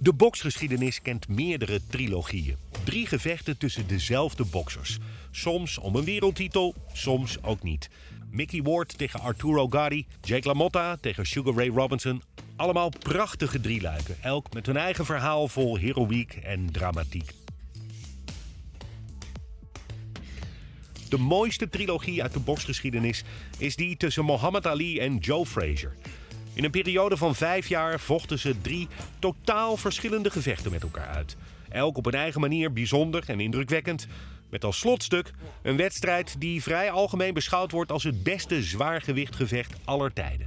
De 0.00 0.12
boksgeschiedenis 0.12 1.02
kent 1.02 1.28
meerdere 1.28 1.80
trilogieën. 1.86 2.56
Drie 2.84 3.06
gevechten 3.06 3.58
tussen 3.58 3.86
dezelfde 3.86 4.44
boksers. 4.44 4.98
Soms 5.30 5.78
om 5.78 5.96
een 5.96 6.04
wereldtitel, 6.04 6.74
soms 6.92 7.42
ook 7.42 7.62
niet. 7.62 7.90
Mickey 8.30 8.62
Ward 8.62 8.98
tegen 8.98 9.20
Arturo 9.20 9.68
Gatti, 9.68 10.06
Jake 10.22 10.46
LaMotta 10.46 10.96
tegen 10.96 11.26
Sugar 11.26 11.54
Ray 11.54 11.68
Robinson. 11.68 12.22
Allemaal 12.56 12.88
prachtige 12.88 13.60
drieluiken, 13.60 14.16
elk 14.22 14.52
met 14.52 14.66
hun 14.66 14.76
eigen 14.76 15.04
verhaal 15.04 15.48
vol 15.48 15.76
heroïek 15.76 16.32
en 16.32 16.72
dramatiek. 16.72 17.30
De 21.08 21.18
mooiste 21.18 21.68
trilogie 21.68 22.22
uit 22.22 22.32
de 22.32 22.40
boksgeschiedenis 22.40 23.24
is 23.58 23.76
die 23.76 23.96
tussen 23.96 24.24
Muhammad 24.24 24.66
Ali 24.66 24.98
en 24.98 25.16
Joe 25.16 25.46
Frazier. 25.46 25.96
In 26.58 26.64
een 26.64 26.70
periode 26.70 27.16
van 27.16 27.34
vijf 27.34 27.68
jaar 27.68 28.00
vochten 28.00 28.38
ze 28.38 28.60
drie 28.60 28.88
totaal 29.18 29.76
verschillende 29.76 30.30
gevechten 30.30 30.70
met 30.70 30.82
elkaar 30.82 31.08
uit. 31.08 31.36
Elk 31.68 31.96
op 31.96 32.06
een 32.06 32.12
eigen 32.12 32.40
manier 32.40 32.72
bijzonder 32.72 33.24
en 33.26 33.40
indrukwekkend. 33.40 34.06
Met 34.50 34.64
als 34.64 34.78
slotstuk 34.78 35.32
een 35.62 35.76
wedstrijd 35.76 36.34
die 36.38 36.62
vrij 36.62 36.90
algemeen 36.90 37.34
beschouwd 37.34 37.70
wordt 37.70 37.92
als 37.92 38.02
het 38.02 38.22
beste 38.22 38.62
zwaargewichtgevecht 38.62 39.74
aller 39.84 40.12
tijden. 40.12 40.46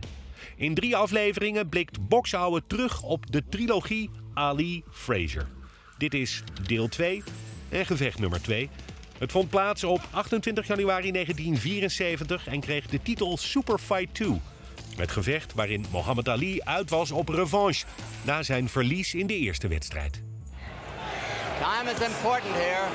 In 0.56 0.74
drie 0.74 0.96
afleveringen 0.96 1.70
blikt 1.70 2.08
Boksouwe 2.08 2.64
terug 2.68 3.02
op 3.02 3.32
de 3.32 3.44
trilogie 3.50 4.10
Ali 4.34 4.84
Frazier. 4.90 5.48
Dit 5.98 6.14
is 6.14 6.44
deel 6.66 6.88
2 6.88 7.24
en 7.70 7.86
gevecht 7.86 8.20
nummer 8.20 8.42
2. 8.42 8.70
Het 9.18 9.32
vond 9.32 9.50
plaats 9.50 9.84
op 9.84 10.02
28 10.12 10.68
januari 10.68 11.12
1974 11.12 12.48
en 12.48 12.60
kreeg 12.60 12.86
de 12.86 13.02
titel 13.02 13.38
Super 13.38 13.80
Fight 13.80 14.14
2. 14.14 14.42
Het 14.96 15.12
gevecht 15.12 15.54
waarin 15.54 15.86
Muhammad 15.92 16.30
Ali 16.30 16.62
uit 16.62 16.90
was 16.90 17.12
op 17.12 17.30
revanche 17.30 17.86
na 18.22 18.44
zijn 18.44 18.70
verlies 18.70 19.14
in 19.14 19.28
de 19.28 19.38
eerste 19.38 19.68
wedstrijd. 19.68 20.22
Time 21.60 21.92
is 21.92 22.00
important 22.08 22.54
here. 22.54 22.88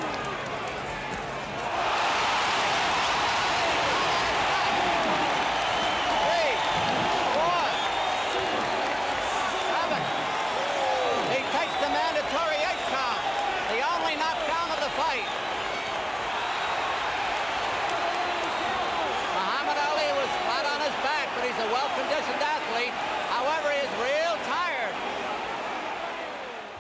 Three, 6.23 6.55
four, 7.35 7.65
seven. 9.71 10.03
He 11.35 11.41
takes 11.57 11.77
the 11.83 11.91
mandatory 12.01 12.59
eight 12.71 12.83
count, 12.95 13.23
the 13.73 13.81
only 13.95 14.15
knockdown 14.21 14.69
of 14.75 14.81
the 14.87 14.93
fight. 15.01 15.29
Muhammad 19.39 19.79
Ali 19.89 20.09
was 20.21 20.31
flat 20.45 20.65
on 20.75 20.81
his 20.87 20.97
back, 21.07 21.27
but 21.35 21.43
he's 21.47 21.61
a 21.67 21.69
well-conditioned 21.77 22.43
athlete. 22.55 22.95
However, 23.37 23.69
he 23.77 23.81
is 23.87 23.93
real 24.11 24.35
tired. 24.57 24.95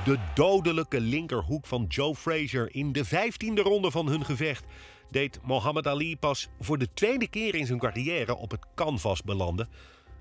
De 0.06 0.18
dodelijke 0.34 1.00
linkerhoek 1.00 1.66
van 1.66 1.84
Joe 1.88 2.14
Frazier 2.14 2.74
in 2.74 2.92
de 2.92 3.04
vijftiende 3.04 3.62
ronde 3.62 3.90
van 3.90 4.08
hun 4.08 4.24
gevecht 4.24 4.64
deed 5.10 5.40
Muhammad 5.44 5.86
Ali 5.86 6.16
pas 6.16 6.48
voor 6.60 6.78
de 6.78 6.88
tweede 6.94 7.28
keer 7.28 7.54
in 7.54 7.66
zijn 7.66 7.78
carrière 7.78 8.36
op 8.36 8.50
het 8.50 8.66
canvas 8.74 9.22
belanden. 9.22 9.68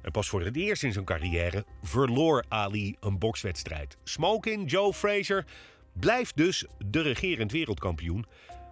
En 0.02 0.12
pas 0.12 0.30
voor 0.30 0.42
het 0.42 0.56
eerst 0.56 0.84
in 0.84 0.94
zijn 0.94 1.06
carrière 1.06 1.66
verloor 1.82 2.46
Ali 2.48 2.96
een 3.00 3.20
bokswedstrijd. 3.20 3.98
Smokin 4.04 4.66
Joe 4.66 4.94
Frazier 4.94 5.46
blijft 5.94 6.38
dus 6.38 6.66
de 6.86 7.02
regerend 7.02 7.52
wereldkampioen. 7.52 8.26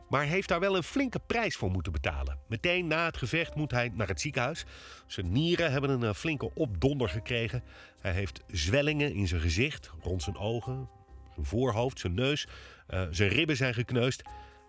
Maar 0.10 0.26
heeft 0.26 0.48
daar 0.48 0.60
wel 0.60 0.76
een 0.76 0.84
flinke 0.84 1.20
prijs 1.28 1.56
voor 1.56 1.72
moeten 1.72 1.92
betalen. 1.92 2.40
Meteen 2.48 2.88
na 2.88 3.06
het 3.06 3.18
gevecht 3.18 3.56
moet 3.56 3.72
hij 3.72 3.92
naar 3.94 4.08
het 4.08 4.22
ziekenhuis. 4.22 4.66
Zijn 5.08 5.32
nieren 5.32 5.72
hebben 5.72 5.90
een 5.90 6.04
eh, 6.04 6.14
flinke 6.14 6.54
opdonder 6.54 7.10
gekregen. 7.10 7.64
Hij 8.00 8.12
heeft 8.12 8.42
zwellingen 8.48 9.14
in 9.14 9.28
zijn 9.28 9.42
gezicht, 9.42 9.92
rond 10.02 10.24
zijn 10.24 10.38
ogen, 10.38 10.90
zijn 11.34 11.46
voorhoofd, 11.46 12.00
zijn 12.00 12.14
neus. 12.14 12.48
eh, 12.88 13.04
zijn 13.12 13.30
ribben 13.30 13.56
zijn 13.56 13.74
gekneusd. 13.74 14.22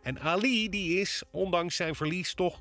En 0.02 0.20
Ali 0.20 0.68
die 0.68 1.00
is, 1.00 1.22
ondanks 1.30 1.76
zijn 1.76 1.94
verlies, 1.94 2.34
toch 2.34 2.60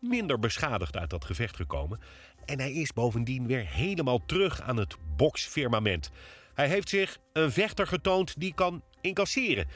minder 0.00 0.38
beschadigd 0.38 0.96
uit 0.96 1.10
dat 1.10 1.24
gevecht 1.24 1.56
gekomen. 1.56 2.00
En 2.44 2.60
hij 2.60 2.72
is 2.72 2.92
bovendien 2.92 3.46
weer 3.46 3.66
helemaal 3.66 4.26
terug 4.26 4.60
aan 4.60 4.76
het 4.76 4.96
boksfirmament. 5.16 6.10
Hij 6.54 6.68
heeft 6.68 6.88
zich 6.88 7.18
een 7.32 7.52
vechter 7.52 7.86
getoond 7.86 8.40
die 8.40 8.54
kan 8.54 8.82
incasseren. 9.00 9.66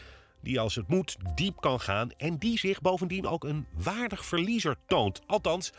Die 0.43 0.61
als 0.61 0.75
het 0.75 0.89
moet 0.89 1.17
diep 1.35 1.61
kan 1.61 1.81
gaan 1.81 2.11
en 2.11 2.37
die 2.39 2.59
zich 2.59 2.81
bovendien 2.81 3.27
ook 3.27 3.45
een 3.45 3.67
waardig 3.73 4.25
verliezer 4.25 4.77
toont. 4.87 5.21
Althans, 5.27 5.73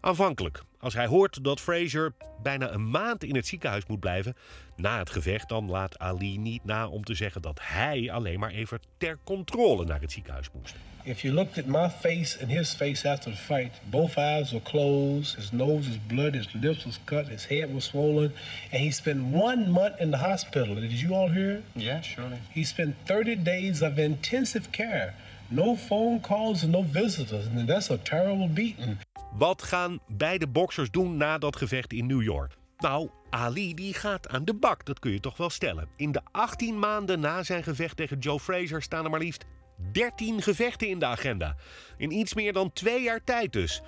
aanvankelijk. 0.00 0.62
Als 0.86 0.94
hij 0.94 1.06
hoort 1.06 1.44
dat 1.44 1.60
Fraser 1.60 2.12
bijna 2.42 2.70
een 2.70 2.90
maand 2.90 3.24
in 3.24 3.34
het 3.34 3.46
ziekenhuis 3.46 3.86
moet 3.86 4.00
blijven 4.00 4.36
na 4.76 4.98
het 4.98 5.10
gevecht, 5.10 5.48
dan 5.48 5.70
laat 5.70 5.98
Ali 5.98 6.38
niet 6.38 6.64
na 6.64 6.88
om 6.88 7.04
te 7.04 7.14
zeggen 7.14 7.42
dat 7.42 7.60
hij 7.62 8.10
alleen 8.12 8.38
maar 8.38 8.50
even 8.50 8.80
ter 8.98 9.18
controle 9.24 9.84
naar 9.84 10.00
het 10.00 10.12
ziekenhuis 10.12 10.50
moest. 10.52 10.74
If 11.02 11.20
you 11.20 11.34
looked 11.34 11.58
at 11.58 11.66
my 11.66 11.90
face 11.90 12.40
and 12.40 12.50
his 12.50 12.72
face 12.72 13.08
after 13.08 13.30
the 13.30 13.36
fight, 13.36 13.70
both 13.90 14.16
eyes 14.16 14.50
were 14.50 14.62
closed, 14.62 15.36
his 15.36 15.52
nose 15.52 15.88
was 15.88 15.98
blood, 16.06 16.34
his 16.34 16.52
lips 16.52 16.84
was 16.84 17.00
cut, 17.04 17.28
his 17.28 17.46
head 17.46 17.72
was 17.72 17.84
swollen, 17.84 18.32
and 18.72 18.82
he 18.82 18.90
spent 18.90 19.22
one 19.34 19.70
month 19.70 20.00
in 20.00 20.10
the 20.10 20.18
hospital. 20.18 20.74
Did 20.74 21.00
you 21.00 21.14
all 21.14 21.28
hear? 21.28 21.62
Yeah, 21.74 22.00
surely. 22.02 22.38
He 22.54 22.64
spent 22.64 22.94
30 23.04 23.36
days 23.36 23.82
of 23.82 23.98
intensive 23.98 24.70
care. 24.70 25.14
No 25.50 25.76
phone 25.76 26.20
calls 26.20 26.62
and 26.62 26.72
no 26.72 26.82
visitors. 26.82 27.46
And 27.46 27.68
that's 27.68 27.90
a 27.90 27.98
terrible 27.98 28.48
beating. 28.48 28.98
Wat 29.36 29.62
gaan 29.62 29.98
beide 30.06 30.46
boksers 30.46 30.90
doen 30.90 31.16
na 31.16 31.38
dat 31.38 31.56
gevecht 31.56 31.92
in 31.92 32.06
New 32.06 32.22
York? 32.22 32.56
Nou, 32.78 33.10
Ali 33.30 33.74
die 33.74 33.94
gaat 33.94 34.28
aan 34.28 34.44
de 34.44 34.54
bak, 34.54 34.84
dat 34.84 34.98
kun 34.98 35.10
je 35.10 35.20
toch 35.20 35.36
wel 35.36 35.50
stellen. 35.50 35.88
In 35.96 36.12
de 36.12 36.20
18 36.32 36.78
maanden 36.78 37.20
na 37.20 37.42
zijn 37.42 37.62
gevecht 37.62 37.96
tegen 37.96 38.18
Joe 38.18 38.40
Frazier 38.40 38.82
staan 38.82 39.04
er 39.04 39.10
maar 39.10 39.20
liefst 39.20 39.44
13 39.92 40.42
gevechten 40.42 40.88
in 40.88 40.98
de 40.98 41.04
agenda. 41.04 41.56
In 41.96 42.10
iets 42.10 42.34
meer 42.34 42.52
dan 42.52 42.72
twee 42.72 43.02
jaar 43.02 43.24
tijd 43.24 43.52
dus. 43.52 43.82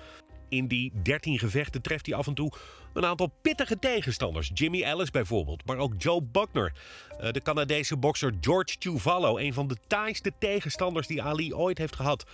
In 0.49 0.67
die 0.67 0.91
13 1.03 1.39
gevechten 1.39 1.81
treft 1.81 2.05
hij 2.05 2.15
af 2.15 2.27
en 2.27 2.33
toe 2.33 2.51
een 2.93 3.05
aantal 3.05 3.31
pittige 3.41 3.79
tegenstanders. 3.79 4.51
Jimmy 4.53 4.83
Ellis 4.83 5.11
bijvoorbeeld, 5.11 5.65
maar 5.65 5.77
ook 5.77 5.93
Joe 5.97 6.23
Buckner. 6.23 6.73
Eh, 7.19 7.31
De 7.31 7.41
Canadese 7.41 7.97
bokser 7.97 8.33
George 8.41 8.77
Tuvallo, 8.77 9.37
een 9.37 9.53
van 9.53 9.67
de 9.67 9.77
taaiste 9.87 10.31
tegenstanders 10.39 11.07
die 11.07 11.23
Ali 11.23 11.53
ooit 11.53 11.77
heeft 11.77 11.95
gehad. 11.95 12.25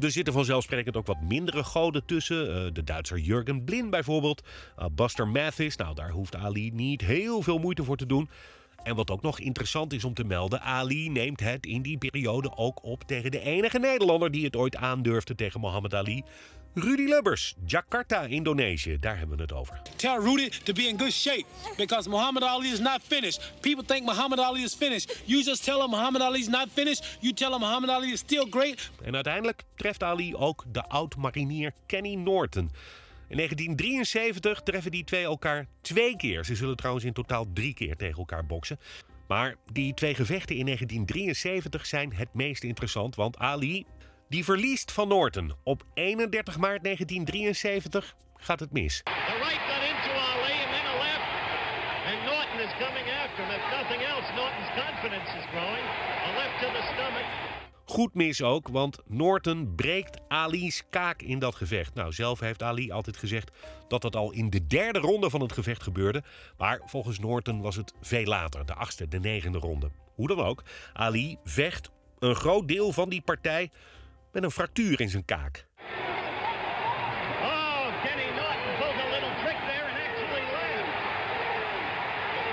Er 0.00 0.10
zitten 0.10 0.32
vanzelfsprekend 0.32 0.96
ook 0.96 1.06
wat 1.06 1.20
mindere 1.20 1.64
goden 1.64 2.06
tussen. 2.06 2.54
Eh, 2.54 2.72
De 2.72 2.84
Duitser 2.84 3.18
Jurgen 3.18 3.64
Blin 3.64 3.90
bijvoorbeeld. 3.90 4.42
Eh, 4.76 4.86
Buster 4.92 5.28
Mathis, 5.28 5.76
nou 5.76 5.94
daar 5.94 6.10
hoeft 6.10 6.34
Ali 6.34 6.70
niet 6.70 7.00
heel 7.00 7.42
veel 7.42 7.58
moeite 7.58 7.84
voor 7.84 7.96
te 7.96 8.06
doen. 8.06 8.28
En 8.82 8.96
wat 8.96 9.10
ook 9.10 9.22
nog 9.22 9.40
interessant 9.40 9.92
is 9.92 10.04
om 10.04 10.14
te 10.14 10.24
melden, 10.24 10.60
Ali 10.60 11.08
neemt 11.10 11.40
het 11.40 11.66
in 11.66 11.82
die 11.82 11.98
periode 11.98 12.56
ook 12.56 12.84
op 12.84 13.02
tegen 13.02 13.30
de 13.30 13.40
enige 13.40 13.78
Nederlander 13.78 14.30
die 14.30 14.44
het 14.44 14.56
ooit 14.56 14.76
aandurfde 14.76 15.34
tegen 15.34 15.60
Muhammad 15.60 15.94
Ali. 15.94 16.22
Rudy 16.80 17.06
Lubbers, 17.06 17.54
Jakarta, 17.66 18.22
Indonesië. 18.22 18.98
Daar 19.00 19.18
hebben 19.18 19.36
we 19.36 19.42
het 19.42 19.52
over. 19.52 19.80
Tell 19.96 20.18
Rudy 20.18 20.48
to 20.62 20.72
be 20.72 20.82
in 20.82 20.98
good 20.98 21.12
shape 21.12 21.44
because 21.76 22.08
Muhammad 22.08 22.42
Ali 22.42 22.68
is 22.68 22.78
not 22.78 23.00
finished. 23.02 23.52
People 23.60 23.84
think 23.84 24.06
Muhammad 24.06 24.38
Ali 24.38 24.62
is 24.62 24.74
finished. 24.74 25.22
You 25.24 25.42
just 25.42 25.64
tell 25.64 25.80
him 25.80 25.90
Muhammad 25.90 26.22
Ali 26.22 26.38
is 26.38 26.48
not 26.48 26.68
finished. 26.72 27.18
You 27.20 27.32
tell 27.32 27.52
him 27.52 27.60
Muhammad 27.60 27.90
Ali 27.90 28.12
is 28.12 28.18
still 28.18 28.46
great. 28.50 28.90
En 29.02 29.14
uiteindelijk 29.14 29.62
treft 29.76 30.02
Ali 30.02 30.36
ook 30.36 30.64
de 30.72 30.82
oud-marinier 30.82 31.72
Kenny 31.86 32.14
Norton. 32.14 32.70
In 33.28 33.36
1973 33.36 34.60
treffen 34.60 34.90
die 34.90 35.04
twee 35.04 35.24
elkaar 35.24 35.66
twee 35.80 36.16
keer. 36.16 36.44
Ze 36.44 36.54
zullen 36.54 36.76
trouwens 36.76 37.04
in 37.04 37.12
totaal 37.12 37.46
drie 37.52 37.74
keer 37.74 37.96
tegen 37.96 38.18
elkaar 38.18 38.46
boksen. 38.46 38.78
Maar 39.28 39.56
die 39.72 39.94
twee 39.94 40.14
gevechten 40.14 40.56
in 40.56 40.64
1973 40.64 41.86
zijn 41.86 42.12
het 42.12 42.34
meest 42.34 42.64
interessant, 42.64 43.14
want 43.14 43.38
Ali 43.38 43.84
die 44.28 44.44
verliest 44.44 44.92
van 44.92 45.08
Norton. 45.08 45.54
Op 45.62 45.82
31 45.94 46.58
maart 46.58 46.84
1973 46.84 48.16
gaat 48.36 48.60
het 48.60 48.72
mis. 48.72 49.02
Goed 57.84 58.14
mis 58.14 58.42
ook, 58.42 58.68
want 58.68 58.98
Norton 59.06 59.74
breekt 59.74 60.20
Ali's 60.28 60.82
kaak 60.90 61.22
in 61.22 61.38
dat 61.38 61.54
gevecht. 61.54 61.94
Nou, 61.94 62.12
zelf 62.12 62.40
heeft 62.40 62.62
Ali 62.62 62.90
altijd 62.90 63.16
gezegd 63.16 63.50
dat 63.88 64.02
dat 64.02 64.16
al 64.16 64.32
in 64.32 64.50
de 64.50 64.66
derde 64.66 64.98
ronde 64.98 65.30
van 65.30 65.40
het 65.40 65.52
gevecht 65.52 65.82
gebeurde. 65.82 66.22
Maar 66.56 66.80
volgens 66.84 67.18
Norton 67.18 67.60
was 67.60 67.76
het 67.76 67.94
veel 68.00 68.24
later, 68.24 68.66
de 68.66 68.74
achtste, 68.74 69.08
de 69.08 69.20
negende 69.20 69.58
ronde. 69.58 69.90
Hoe 70.14 70.28
dan 70.28 70.40
ook, 70.40 70.62
Ali 70.92 71.36
vecht 71.44 71.90
een 72.18 72.34
groot 72.34 72.68
deel 72.68 72.92
van 72.92 73.08
die 73.08 73.20
partij 73.20 73.70
met 74.32 74.42
een 74.42 74.50
fractuur 74.50 75.00
in 75.00 75.08
zijn 75.10 75.24
kaak. 75.24 75.66
Oh, 77.42 77.86
Kenny 78.04 78.28
Norton 78.38 78.72
pulled 78.80 79.00
a 79.06 79.08
little 79.14 79.34
trick 79.42 79.58
there 79.70 79.86
and 79.90 79.96
actually 80.06 80.44
laughed. 80.56 80.96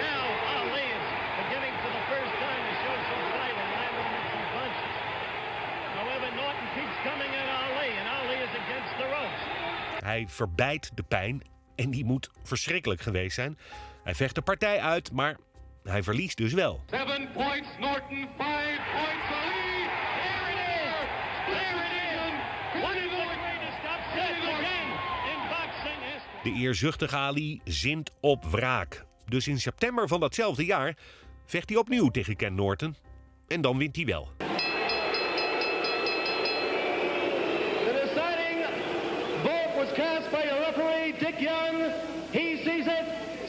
Now 0.08 0.26
Ali 0.58 0.86
is 1.00 1.08
beginning 1.44 1.76
for 1.84 1.92
the 1.98 2.04
first 2.14 2.34
time 2.46 2.62
to 2.70 2.74
show 2.84 2.96
some 3.10 3.24
fight 3.36 3.56
and 3.64 3.70
landing 3.78 4.10
with 4.16 4.28
some 4.34 4.48
punches. 4.58 4.96
However, 6.00 6.28
Norton 6.42 6.68
keeps 6.78 6.98
coming 7.10 7.32
at 7.42 7.48
Ali 7.64 7.90
and 8.00 8.08
Ali 8.18 8.38
is 8.48 8.54
against 8.64 8.94
the 9.00 9.08
ropes. 9.16 9.44
Hij 10.04 10.26
verbijt 10.28 10.92
de 10.96 11.04
pijn 11.04 11.42
en 11.76 11.92
die 11.92 12.06
moet 12.06 12.30
verschrikkelijk 12.44 13.02
geweest 13.02 13.36
zijn. 13.36 13.58
Hij 14.04 14.16
vecht 14.16 14.36
de 14.36 14.42
partij 14.42 14.80
uit, 14.80 15.12
maar 15.12 15.38
hij 15.84 16.04
verliest 16.04 16.38
dus 16.38 16.54
wel. 16.54 16.82
Seven 16.90 17.32
points 17.34 17.70
Norton, 17.80 18.28
five 18.38 18.80
points 18.94 19.28
Ali. 19.40 19.64
There 20.22 20.50
it 20.52 20.60
is. 20.86 21.08
There 21.46 21.78
it 21.86 21.92
is. 22.02 22.34
One 22.84 22.98
of 23.06 23.10
the 23.12 23.38
greatest 23.44 23.80
upsets 23.94 24.46
again 24.56 24.88
in 25.32 25.40
boxing 25.50 26.00
history. 26.12 26.35
De 26.46 26.52
eerzuchtige 26.52 27.16
Ali 27.16 27.62
zint 27.64 28.12
op 28.20 28.46
wraak. 28.46 29.06
Dus 29.28 29.48
in 29.48 29.60
september 29.60 30.08
van 30.08 30.20
datzelfde 30.20 30.66
jaar 30.66 30.98
vecht 31.46 31.70
hij 31.70 31.78
opnieuw 31.78 32.10
tegen 32.10 32.36
Ken 32.36 32.56
Norton. 32.56 32.96
En 33.48 33.62
dan 33.62 33.78
wint 33.78 33.96
hij 33.96 34.06
wel. 34.06 34.30
The 34.38 34.46
deciding 37.94 38.66
vote 39.44 39.72
was 39.76 39.92
cast 39.94 40.30
by 40.32 40.44
your 40.48 40.64
referee, 40.66 41.14
Dick 41.20 41.40
Young. 41.40 41.92
He 42.32 42.62
sees 42.64 42.86
it 42.86 43.06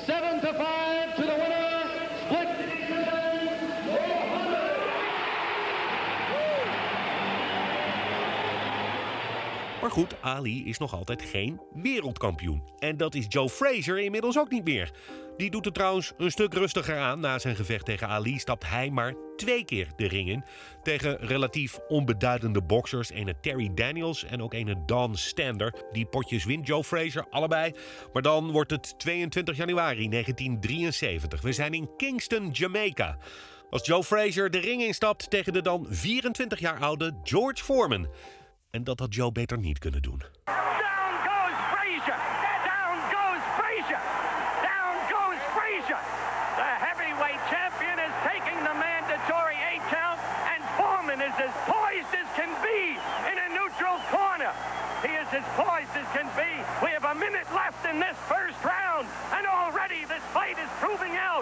7 0.06 0.40
to 0.40 0.52
5 0.52 1.14
to 1.14 1.22
the 1.22 1.36
winner. 1.36 1.90
Split 2.24 2.66
Maar 9.85 9.85
goed, 9.96 10.22
Ali 10.22 10.68
is 10.68 10.78
nog 10.78 10.94
altijd 10.94 11.22
geen 11.22 11.60
wereldkampioen. 11.72 12.62
En 12.78 12.96
dat 12.96 13.14
is 13.14 13.24
Joe 13.28 13.48
Frazier 13.48 13.98
inmiddels 13.98 14.38
ook 14.38 14.50
niet 14.50 14.64
meer. 14.64 14.90
Die 15.36 15.50
doet 15.50 15.64
het 15.64 15.74
trouwens 15.74 16.12
een 16.16 16.30
stuk 16.30 16.54
rustiger 16.54 16.98
aan. 16.98 17.20
Na 17.20 17.38
zijn 17.38 17.56
gevecht 17.56 17.84
tegen 17.84 18.08
Ali 18.08 18.38
stapt 18.38 18.68
hij 18.68 18.90
maar 18.90 19.14
twee 19.36 19.64
keer 19.64 19.88
de 19.96 20.08
ring 20.08 20.28
in. 20.28 20.44
Tegen 20.82 21.16
relatief 21.16 21.78
onbeduidende 21.88 22.62
boxers. 22.62 23.10
Ene 23.10 23.40
Terry 23.40 23.70
Daniels 23.74 24.24
en 24.24 24.42
ook 24.42 24.54
ene 24.54 24.82
Don 24.86 25.16
Stander. 25.16 25.74
Die 25.92 26.06
potjes 26.06 26.44
wint 26.44 26.66
Joe 26.66 26.84
Frazier 26.84 27.26
allebei. 27.30 27.72
Maar 28.12 28.22
dan 28.22 28.50
wordt 28.50 28.70
het 28.70 28.98
22 28.98 29.56
januari 29.56 30.08
1973. 30.08 31.40
We 31.40 31.52
zijn 31.52 31.74
in 31.74 31.90
Kingston, 31.96 32.50
Jamaica. 32.50 33.18
Als 33.70 33.86
Joe 33.86 34.04
Frazier 34.04 34.50
de 34.50 34.58
ring 34.58 34.82
instapt 34.82 35.30
tegen 35.30 35.52
de 35.52 35.62
dan 35.62 35.86
24 35.88 36.58
jaar 36.58 36.78
oude 36.80 37.12
George 37.22 37.64
Foreman. 37.64 38.08
En 38.76 38.84
dat 38.84 38.98
had 38.98 39.14
Joe 39.14 39.32
beter 39.32 39.58
niet 39.58 39.78
kunnen 39.78 40.02
doen. 40.02 40.20
Down 40.44 41.14
goes 41.28 41.58
Frazier! 41.72 42.18
Down 42.72 42.98
goes 43.14 43.42
Frazier! 43.58 44.02
Down 44.70 44.96
goes 45.12 45.40
Frazier! 45.56 46.00
The 46.60 46.70
heavyweight 46.86 47.42
champion 47.54 47.96
is 48.06 48.14
taking 48.30 48.58
the 48.68 48.74
mandatory 48.86 49.58
eight 49.70 49.84
count, 49.98 50.20
and 50.52 50.60
Foreman 50.76 51.20
is 51.28 51.36
as 51.46 51.54
poised 51.74 52.12
as 52.22 52.28
can 52.38 52.52
be 52.68 52.80
in 53.30 53.36
a 53.46 53.48
neutral 53.58 53.98
corner. 54.16 54.52
He 55.06 55.12
is 55.22 55.30
as 55.40 55.46
poised 55.64 55.94
as 56.02 56.08
can 56.16 56.28
be. 56.42 56.50
We 56.84 56.90
have 56.96 57.06
a 57.14 57.16
minute 57.26 57.48
left 57.62 57.82
in 57.90 57.96
this 58.06 58.18
first 58.32 58.60
round, 58.64 59.04
and 59.36 59.44
already 59.46 60.00
this 60.04 60.24
fight 60.36 60.56
is 60.64 60.70
proving 60.84 61.14
out 61.16 61.35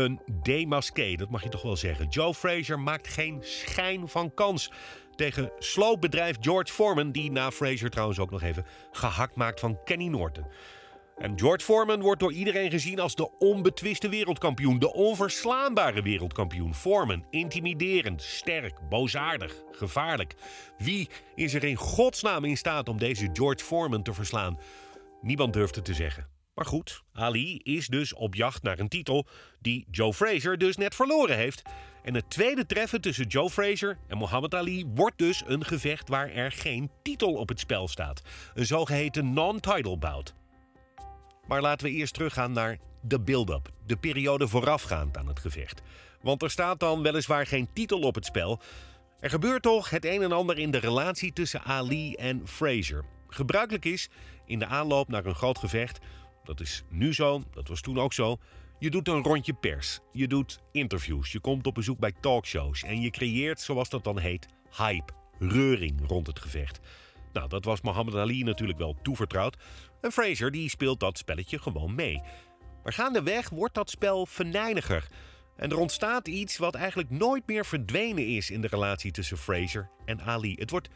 Een 0.00 0.20
demasqué, 0.42 1.14
dat 1.16 1.30
mag 1.30 1.42
je 1.42 1.48
toch 1.48 1.62
wel 1.62 1.76
zeggen. 1.76 2.08
Joe 2.08 2.34
Frazier 2.34 2.80
maakt 2.80 3.08
geen 3.08 3.38
schijn 3.40 4.08
van 4.08 4.34
kans 4.34 4.72
tegen 5.14 5.52
sloopbedrijf 5.58 6.36
George 6.40 6.72
Foreman... 6.72 7.12
die 7.12 7.30
na 7.30 7.50
Frazier 7.50 7.90
trouwens 7.90 8.18
ook 8.18 8.30
nog 8.30 8.42
even 8.42 8.64
gehakt 8.92 9.36
maakt 9.36 9.60
van 9.60 9.78
Kenny 9.84 10.06
Norton. 10.06 10.46
En 11.16 11.38
George 11.38 11.64
Foreman 11.64 12.00
wordt 12.00 12.20
door 12.20 12.32
iedereen 12.32 12.70
gezien 12.70 13.00
als 13.00 13.14
de 13.14 13.38
onbetwiste 13.38 14.08
wereldkampioen. 14.08 14.78
De 14.78 14.92
onverslaanbare 14.92 16.02
wereldkampioen. 16.02 16.74
Foreman, 16.74 17.24
intimiderend, 17.30 18.22
sterk, 18.22 18.88
boosaardig, 18.88 19.62
gevaarlijk. 19.70 20.34
Wie 20.78 21.08
is 21.34 21.54
er 21.54 21.64
in 21.64 21.76
godsnaam 21.76 22.44
in 22.44 22.56
staat 22.56 22.88
om 22.88 22.98
deze 22.98 23.28
George 23.32 23.64
Foreman 23.64 24.02
te 24.02 24.12
verslaan? 24.12 24.58
Niemand 25.20 25.52
durft 25.52 25.74
het 25.74 25.84
te 25.84 25.94
zeggen. 25.94 26.39
Maar 26.54 26.66
goed, 26.66 27.02
Ali 27.12 27.56
is 27.62 27.86
dus 27.86 28.14
op 28.14 28.34
jacht 28.34 28.62
naar 28.62 28.78
een 28.78 28.88
titel 28.88 29.26
die 29.60 29.86
Joe 29.90 30.14
Frazier 30.14 30.58
dus 30.58 30.76
net 30.76 30.94
verloren 30.94 31.36
heeft. 31.36 31.62
En 32.02 32.14
het 32.14 32.30
tweede 32.30 32.66
treffen 32.66 33.00
tussen 33.00 33.26
Joe 33.26 33.50
Frazier 33.50 33.98
en 34.08 34.18
Muhammad 34.18 34.54
Ali 34.54 34.86
wordt 34.94 35.18
dus 35.18 35.42
een 35.46 35.64
gevecht 35.64 36.08
waar 36.08 36.30
er 36.30 36.52
geen 36.52 36.90
titel 37.02 37.34
op 37.34 37.48
het 37.48 37.60
spel 37.60 37.88
staat. 37.88 38.22
Een 38.54 38.66
zogeheten 38.66 39.32
non-title 39.32 39.98
bout. 39.98 40.34
Maar 41.46 41.60
laten 41.60 41.86
we 41.86 41.92
eerst 41.92 42.14
teruggaan 42.14 42.52
naar 42.52 42.78
de 43.02 43.20
build-up, 43.20 43.70
de 43.86 43.96
periode 43.96 44.48
voorafgaand 44.48 45.16
aan 45.16 45.26
het 45.26 45.40
gevecht. 45.40 45.82
Want 46.22 46.42
er 46.42 46.50
staat 46.50 46.80
dan 46.80 47.02
weliswaar 47.02 47.46
geen 47.46 47.68
titel 47.72 48.00
op 48.00 48.14
het 48.14 48.24
spel. 48.24 48.60
Er 49.20 49.30
gebeurt 49.30 49.62
toch 49.62 49.90
het 49.90 50.04
een 50.04 50.22
en 50.22 50.32
ander 50.32 50.58
in 50.58 50.70
de 50.70 50.78
relatie 50.78 51.32
tussen 51.32 51.62
Ali 51.62 52.14
en 52.14 52.48
Frazier. 52.48 53.04
Gebruikelijk 53.28 53.84
is 53.84 54.08
in 54.46 54.58
de 54.58 54.66
aanloop 54.66 55.08
naar 55.08 55.26
een 55.26 55.34
groot 55.34 55.58
gevecht, 55.58 55.98
dat 56.50 56.60
is 56.60 56.82
nu 56.88 57.14
zo, 57.14 57.42
dat 57.50 57.68
was 57.68 57.80
toen 57.80 57.98
ook 57.98 58.12
zo. 58.12 58.38
Je 58.78 58.90
doet 58.90 59.08
een 59.08 59.22
rondje 59.22 59.52
pers, 59.52 60.00
je 60.12 60.28
doet 60.28 60.60
interviews, 60.72 61.32
je 61.32 61.40
komt 61.40 61.66
op 61.66 61.74
bezoek 61.74 61.98
bij 61.98 62.12
talkshows 62.20 62.82
en 62.82 63.00
je 63.00 63.10
creëert, 63.10 63.60
zoals 63.60 63.88
dat 63.88 64.04
dan 64.04 64.18
heet, 64.18 64.46
hype, 64.76 65.12
reuring 65.38 66.00
rond 66.06 66.26
het 66.26 66.38
gevecht. 66.38 66.80
Nou, 67.32 67.48
dat 67.48 67.64
was 67.64 67.80
Muhammad 67.80 68.14
Ali 68.14 68.42
natuurlijk 68.42 68.78
wel 68.78 68.96
toevertrouwd. 69.02 69.56
En 70.00 70.12
Fraser 70.12 70.50
die 70.50 70.68
speelt 70.68 71.00
dat 71.00 71.18
spelletje 71.18 71.58
gewoon 71.58 71.94
mee. 71.94 72.22
Maar 72.82 72.92
gaandeweg 72.92 73.48
wordt 73.48 73.74
dat 73.74 73.90
spel 73.90 74.26
venijniger. 74.26 75.06
En 75.56 75.70
er 75.70 75.78
ontstaat 75.78 76.28
iets 76.28 76.56
wat 76.56 76.74
eigenlijk 76.74 77.10
nooit 77.10 77.46
meer 77.46 77.66
verdwenen 77.66 78.26
is 78.26 78.50
in 78.50 78.60
de 78.60 78.68
relatie 78.68 79.10
tussen 79.10 79.38
Fraser 79.38 79.90
en 80.04 80.22
Ali. 80.22 80.54
Het 80.58 80.70
wordt 80.70 80.88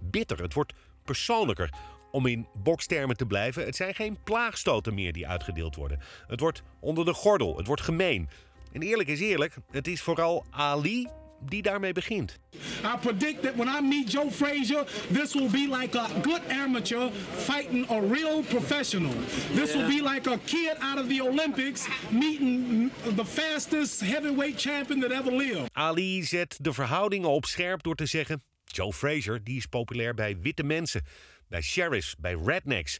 bitter, 0.00 0.42
het 0.42 0.54
wordt 0.54 0.72
persoonlijker. 1.04 1.70
Om 2.16 2.26
in 2.26 2.46
bokstermen 2.62 3.16
te 3.16 3.26
blijven, 3.26 3.64
het 3.64 3.76
zijn 3.76 3.94
geen 3.94 4.18
plaagstoten 4.24 4.94
meer 4.94 5.12
die 5.12 5.28
uitgedeeld 5.28 5.76
worden. 5.76 6.00
Het 6.26 6.40
wordt 6.40 6.62
onder 6.80 7.04
de 7.04 7.12
gordel, 7.12 7.56
het 7.56 7.66
wordt 7.66 7.82
gemeen. 7.82 8.28
En 8.72 8.82
eerlijk 8.82 9.08
is 9.08 9.20
eerlijk, 9.20 9.54
het 9.70 9.86
is 9.86 10.02
vooral 10.02 10.44
Ali 10.50 11.08
die 11.40 11.62
daarmee 11.62 11.92
begint. 11.92 12.38
I 12.84 12.96
predict 13.00 13.42
that 13.42 13.54
when 13.54 13.68
I 13.68 13.80
meet 13.80 14.12
Joe 14.12 14.30
Frazier, 14.30 14.84
this 15.12 15.34
will 15.34 15.50
be 15.50 15.76
like 15.80 15.98
a 15.98 16.08
good 16.22 16.40
amateur 16.50 17.10
fighting 17.36 17.90
a 17.90 18.00
real 18.00 18.42
professional. 18.42 19.12
This 19.54 19.74
will 19.74 19.86
be 19.86 20.02
like 20.12 20.30
a 20.30 20.38
kid 20.44 20.76
out 20.78 20.98
of 20.98 21.08
the 21.08 21.22
Olympics 21.22 21.88
meeting 22.10 22.90
the 23.16 23.24
fastest 23.24 24.00
heavyweight 24.00 24.60
champion 24.60 25.00
that 25.00 25.10
ever 25.10 25.36
lived. 25.36 25.68
Ali 25.72 26.22
zet 26.22 26.56
de 26.60 26.72
verhoudingen 26.72 27.28
op 27.28 27.44
scherp 27.44 27.82
door 27.82 27.94
te 27.94 28.06
zeggen: 28.06 28.42
Joe 28.64 28.92
Frazier 28.92 29.40
die 29.44 29.56
is 29.56 29.66
populair 29.66 30.14
bij 30.14 30.38
witte 30.40 30.62
mensen, 30.62 31.02
bij 31.48 31.60
sheriffs, 31.60 32.16
bij 32.18 32.36
rednecks. 32.44 32.98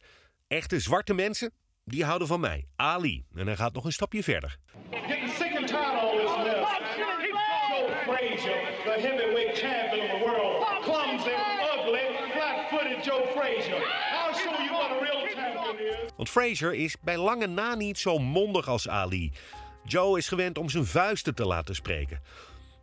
Echte 0.48 0.80
zwarte 0.80 1.14
mensen, 1.14 1.52
die 1.84 2.04
houden 2.04 2.28
van 2.28 2.40
mij, 2.40 2.66
Ali. 2.76 3.24
En 3.34 3.46
hij 3.46 3.56
gaat 3.56 3.72
nog 3.72 3.84
een 3.84 3.92
stapje 3.92 4.22
verder. 4.22 4.56
Getting 4.90 5.30
sick 5.30 5.56
and 5.56 5.66
tired 5.66 5.94
of 5.94 6.02
all 6.02 6.16
this 6.18 6.36
mess. 6.44 6.84
Joe 7.68 7.94
Frazier, 8.04 8.58
the 8.84 9.00
heavyweight 9.00 9.58
champion 9.58 10.04
of 10.04 10.10
the 10.10 10.24
world. 10.24 10.66
Clumsy, 10.82 11.30
ugly, 11.74 12.06
flat-footed 12.32 13.04
Joe 13.04 13.26
Frazier. 13.34 13.82
I'll 14.12 14.34
show 14.34 14.58
you 14.58 14.70
what 14.70 14.90
a 14.90 14.98
real 15.00 15.26
champion 15.34 15.78
is. 15.78 16.10
Want 16.16 16.28
Frazier 16.28 16.74
is 16.74 16.96
bij 17.00 17.16
lange 17.18 17.46
na 17.46 17.74
niet 17.74 17.98
zo 17.98 18.18
mondig 18.18 18.68
als 18.68 18.88
Ali. 18.88 19.32
Joe 19.84 20.18
is 20.18 20.28
gewend 20.28 20.58
om 20.58 20.68
zijn 20.68 20.86
vuisten 20.86 21.34
te 21.34 21.46
laten 21.46 21.74
spreken. 21.74 22.20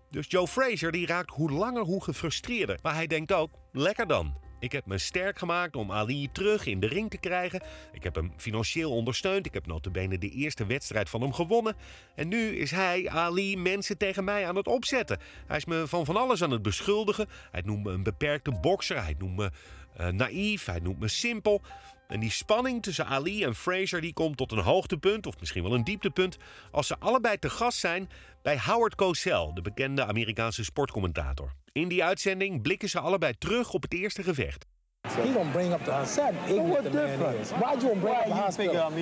Dus 0.09 0.25
Joe 0.27 0.47
Frazier 0.47 0.91
die 0.91 1.05
raakt 1.05 1.29
hoe 1.29 1.51
langer 1.51 1.83
hoe 1.83 2.03
gefrustreerder. 2.03 2.79
Maar 2.81 2.93
hij 2.93 3.07
denkt 3.07 3.31
ook, 3.31 3.51
lekker 3.71 4.07
dan. 4.07 4.37
Ik 4.63 4.71
heb 4.71 4.85
me 4.85 4.97
sterk 4.97 5.39
gemaakt 5.39 5.75
om 5.75 5.91
Ali 5.91 6.31
terug 6.31 6.65
in 6.65 6.79
de 6.79 6.87
ring 6.87 7.09
te 7.09 7.17
krijgen. 7.17 7.61
Ik 7.91 8.03
heb 8.03 8.15
hem 8.15 8.33
financieel 8.37 8.91
ondersteund. 8.91 9.45
Ik 9.45 9.53
heb 9.53 9.65
notabene 9.65 10.17
de 10.17 10.29
eerste 10.29 10.65
wedstrijd 10.65 11.09
van 11.09 11.21
hem 11.21 11.33
gewonnen. 11.33 11.75
En 12.15 12.27
nu 12.27 12.57
is 12.57 12.71
hij, 12.71 13.09
Ali, 13.09 13.57
mensen 13.57 13.97
tegen 13.97 14.23
mij 14.23 14.47
aan 14.47 14.55
het 14.55 14.67
opzetten. 14.67 15.19
Hij 15.47 15.57
is 15.57 15.65
me 15.65 15.87
van 15.87 16.05
van 16.05 16.17
alles 16.17 16.43
aan 16.43 16.51
het 16.51 16.61
beschuldigen. 16.61 17.27
Hij 17.51 17.61
noemt 17.65 17.83
me 17.83 17.91
een 17.91 18.03
beperkte 18.03 18.51
bokser. 18.61 19.03
Hij 19.03 19.15
noemt 19.17 19.35
me 19.35 19.51
eh, 19.97 20.07
naïef. 20.07 20.65
Hij 20.65 20.79
noemt 20.79 20.99
me 20.99 21.07
simpel. 21.07 21.61
En 22.07 22.19
die 22.19 22.31
spanning 22.31 22.81
tussen 22.81 23.05
Ali 23.05 23.43
en 23.43 23.55
Fraser 23.55 24.01
die 24.01 24.13
komt 24.13 24.37
tot 24.37 24.51
een 24.51 24.59
hoogtepunt, 24.59 25.27
of 25.27 25.39
misschien 25.39 25.63
wel 25.63 25.73
een 25.73 25.83
dieptepunt, 25.83 26.37
als 26.71 26.87
ze 26.87 26.99
allebei 26.99 27.39
te 27.39 27.49
gast 27.49 27.79
zijn 27.79 28.09
bij 28.41 28.59
Howard 28.59 28.95
Cosell, 28.95 29.51
de 29.53 29.61
bekende 29.61 30.05
Amerikaanse 30.05 30.63
sportcommentator. 30.63 31.53
In 31.73 31.87
die 31.87 32.03
uitzending 32.03 32.61
blikken 32.61 32.89
ze 32.89 32.99
allebei 32.99 33.33
terug 33.37 33.73
op 33.73 33.81
het 33.81 33.93
eerste 33.93 34.23
gevecht. 34.23 34.65
He 35.07 35.33
gonna 35.33 35.51
bring 35.51 35.73
up 35.73 35.83
the 35.83 35.91
hospital. 35.91 36.55
You 36.55 36.61
bring 36.61 36.77
up 36.77 36.91
the? 36.91 36.99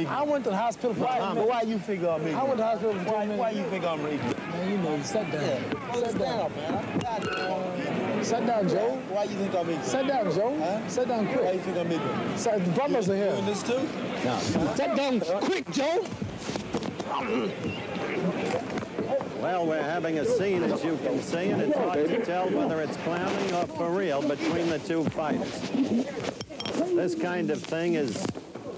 I 0.07 0.29
went 0.29 0.43
to 0.43 0.49
the 0.49 0.55
hospital 0.55 0.93
for 0.93 1.05
why, 1.05 1.33
why 1.33 1.61
you 1.67 1.79
figure 1.79 2.09
I'm 2.09 2.25
ignorant? 2.25 2.41
I 2.41 2.47
went 2.47 2.57
to 2.57 2.63
the 2.63 2.69
hospital 2.69 2.93
for 2.93 3.11
why, 3.11 3.25
why 3.27 3.51
you 3.51 3.69
think 3.69 3.85
I'm 3.85 4.05
ignorant? 4.05 4.37
Man, 4.49 4.71
you 4.71 4.77
know, 4.77 5.01
sit 5.03 5.31
down. 5.31 5.61
Sit 5.93 6.17
down, 6.17 6.51
man. 6.55 8.23
Sit 8.23 8.45
down, 8.45 8.67
Joe. 8.69 8.99
Why 9.09 9.23
you 9.23 9.37
think 9.37 9.53
I'm 9.53 9.69
ignorant? 9.69 9.85
Sit 9.85 10.07
down, 10.07 10.31
Joe. 10.31 10.55
Huh? 10.57 10.87
Sit 10.87 11.07
down 11.07 11.27
quick. 11.27 11.43
Why 11.43 11.51
you 11.51 11.59
think 11.59 11.77
I'm 11.77 11.91
ignorant? 11.91 12.39
So, 12.39 12.59
the 12.59 12.71
brothers 12.71 13.09
are 13.09 13.15
here. 13.15 13.31
doing 13.31 13.45
this 13.45 13.63
too? 13.63 13.81
No. 14.23 14.39
Sit 14.75 14.95
down 14.95 15.19
quick, 15.19 15.69
Joe. 15.71 16.05
Well, 19.41 19.65
we're 19.65 19.81
having 19.81 20.19
a 20.19 20.25
scene, 20.25 20.61
as 20.61 20.83
you 20.83 20.97
can 20.97 21.19
see, 21.19 21.49
and 21.49 21.59
it's 21.63 21.75
hard 21.75 22.07
to 22.07 22.23
tell 22.23 22.47
whether 22.51 22.79
it's 22.83 22.95
clowning 22.97 23.53
or 23.55 23.65
for 23.65 23.89
real 23.89 24.21
between 24.21 24.69
the 24.69 24.77
two 24.77 25.03
fighters. 25.05 25.59
This 26.93 27.15
kind 27.15 27.49
of 27.49 27.59
thing 27.63 27.95
is 27.95 28.23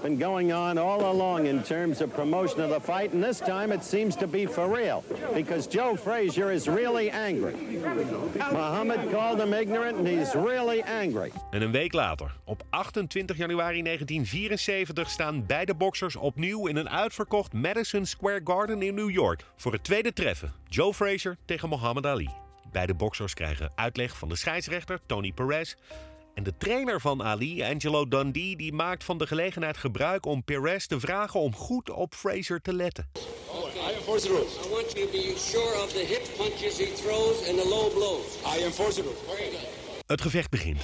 been 0.04 0.18
going 0.18 0.52
on 0.52 0.76
all 0.76 1.10
along 1.10 1.46
in 1.46 1.62
terms 1.62 2.00
of 2.00 2.12
promotion 2.12 2.60
of 2.60 2.70
the 2.70 2.80
fight, 2.80 3.12
and 3.12 3.22
this 3.22 3.38
time 3.38 3.72
it 3.72 3.84
seems 3.84 4.16
to 4.16 4.26
be 4.26 4.46
for 4.46 4.68
real 4.68 5.02
because 5.34 5.66
Joe 5.66 5.96
Frazier 5.96 6.52
is 6.52 6.66
really 6.68 7.10
angry. 7.10 7.54
Muhammad 8.52 9.10
called 9.10 9.40
him 9.40 9.54
ignorant, 9.54 9.96
and 9.98 10.06
he's 10.06 10.34
really 10.34 10.82
angry. 10.82 11.32
En 11.50 11.62
een 11.62 11.70
week 11.70 11.92
later, 11.92 12.36
op 12.44 12.62
28 12.70 13.36
januari 13.36 13.82
1974, 13.82 15.10
staan 15.10 15.46
beide 15.46 15.74
boksers 15.74 16.16
opnieuw 16.16 16.66
in 16.66 16.76
een 16.76 16.90
uitverkocht 16.90 17.52
Madison 17.52 18.06
Square 18.06 18.40
Garden 18.44 18.82
in 18.82 18.94
New 18.94 19.10
York 19.10 19.44
voor 19.56 19.72
het 19.72 19.84
tweede 19.84 20.12
treffen. 20.12 20.52
Joe 20.68 20.94
Frazier 20.94 21.36
tegen 21.44 21.68
Muhammad 21.68 22.06
Ali. 22.06 22.28
Beide 22.72 22.94
boksers 22.94 23.34
krijgen 23.34 23.72
uitleg 23.74 24.18
van 24.18 24.28
de 24.28 24.36
scheidsrechter 24.36 24.98
Tony 25.06 25.32
Perez. 25.32 25.74
En 26.34 26.42
de 26.42 26.56
trainer 26.58 27.00
van 27.00 27.22
Ali, 27.22 27.62
Angelo 27.62 28.08
Dundee, 28.08 28.56
die 28.56 28.72
maakt 28.72 29.04
van 29.04 29.18
de 29.18 29.26
gelegenheid 29.26 29.76
gebruik 29.76 30.26
om 30.26 30.44
Perez 30.44 30.86
te 30.86 31.00
vragen 31.00 31.40
om 31.40 31.54
goed 31.54 31.90
op 31.90 32.14
Frazier 32.14 32.60
te 32.60 32.72
letten. 32.72 33.08
I 33.14 33.92
enforce 33.96 34.26
the 34.26 34.32
rules. 34.32 34.66
I 34.66 34.68
want 34.70 34.92
you 34.92 35.06
to 35.06 35.10
be 35.10 35.34
sure 35.38 35.82
of 35.82 35.92
the 35.92 36.04
hip 36.06 36.36
punches 36.36 36.78
he 36.78 36.92
throws 37.02 37.48
and 37.48 37.58
the 37.60 37.68
low 37.68 37.92
blows. 37.94 38.56
I 38.56 38.64
enforce 38.64 38.94
the 38.94 39.02
rules. 39.02 39.18
Het 40.06 40.20
gevecht 40.20 40.50
begint. 40.50 40.80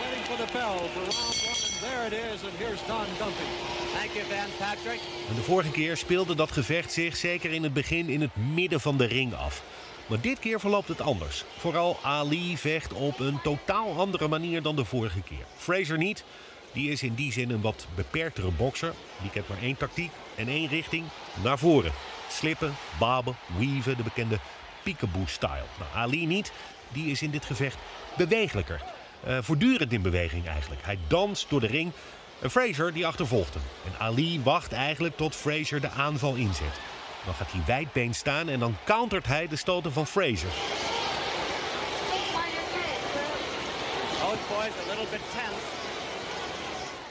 Waiting 0.00 0.24
for 0.24 0.36
the 0.36 0.52
bell 0.52 0.76
for 0.92 1.00
round 1.00 1.36
one, 1.42 1.60
and 1.70 1.80
there 1.80 2.06
it 2.06 2.12
is, 2.12 2.42
and 2.42 2.52
here's 2.58 2.80
Don 2.86 3.06
Dumpy. 3.18 3.48
Thank 3.94 4.10
you, 4.12 4.24
Van 4.24 4.50
Patrick. 4.58 5.00
En 5.28 5.34
de 5.34 5.42
vorige 5.42 5.70
keer 5.70 5.96
speelde 5.96 6.34
dat 6.34 6.52
gevecht 6.52 6.92
zich 6.92 7.16
zeker 7.16 7.52
in 7.52 7.62
het 7.62 7.72
begin 7.72 8.08
in 8.08 8.20
het 8.20 8.36
midden 8.36 8.80
van 8.80 8.96
de 8.96 9.06
ring 9.06 9.34
af. 9.34 9.62
Maar 10.06 10.20
dit 10.20 10.38
keer 10.38 10.60
verloopt 10.60 10.88
het 10.88 11.00
anders. 11.00 11.44
Vooral 11.58 11.98
Ali 12.02 12.58
vecht 12.58 12.92
op 12.92 13.20
een 13.20 13.40
totaal 13.42 13.98
andere 13.98 14.28
manier 14.28 14.62
dan 14.62 14.76
de 14.76 14.84
vorige 14.84 15.20
keer. 15.20 15.44
Fraser 15.56 15.98
niet. 15.98 16.24
Die 16.72 16.90
is 16.90 17.02
in 17.02 17.14
die 17.14 17.32
zin 17.32 17.50
een 17.50 17.60
wat 17.60 17.86
beperktere 17.94 18.50
bokser. 18.50 18.92
Die 19.20 19.30
kent 19.30 19.48
maar 19.48 19.62
één 19.62 19.76
tactiek 19.76 20.10
en 20.34 20.48
één 20.48 20.68
richting. 20.68 21.04
Naar 21.42 21.58
voren. 21.58 21.92
Slippen, 22.30 22.74
baben, 22.98 23.36
weaven, 23.58 23.96
de 23.96 24.02
bekende 24.02 24.38
peekaboo-style. 24.82 25.64
Nou, 25.78 25.90
Ali 25.94 26.26
niet. 26.26 26.52
Die 26.92 27.10
is 27.10 27.22
in 27.22 27.30
dit 27.30 27.44
gevecht 27.44 27.76
bewegelijker. 28.16 28.82
Eh, 29.24 29.38
voortdurend 29.40 29.92
in 29.92 30.02
beweging 30.02 30.46
eigenlijk. 30.46 30.84
Hij 30.84 30.98
danst 31.06 31.50
door 31.50 31.60
de 31.60 31.66
ring. 31.66 31.92
En 32.40 32.50
Fraser 32.50 32.92
die 32.92 33.06
achtervolgt 33.06 33.54
hem. 33.54 33.62
En 33.84 33.98
Ali 33.98 34.40
wacht 34.42 34.72
eigenlijk 34.72 35.16
tot 35.16 35.34
Fraser 35.34 35.80
de 35.80 35.90
aanval 35.90 36.34
inzet. 36.34 36.80
Dan 37.26 37.34
gaat 37.34 37.52
hij 37.52 37.62
wijdbeen 37.66 38.14
staan 38.14 38.48
en 38.48 38.58
dan 38.58 38.76
countert 38.84 39.26
hij 39.26 39.48
de 39.48 39.56
stoten 39.56 39.92
van 39.92 40.06
Fraser. 40.06 40.48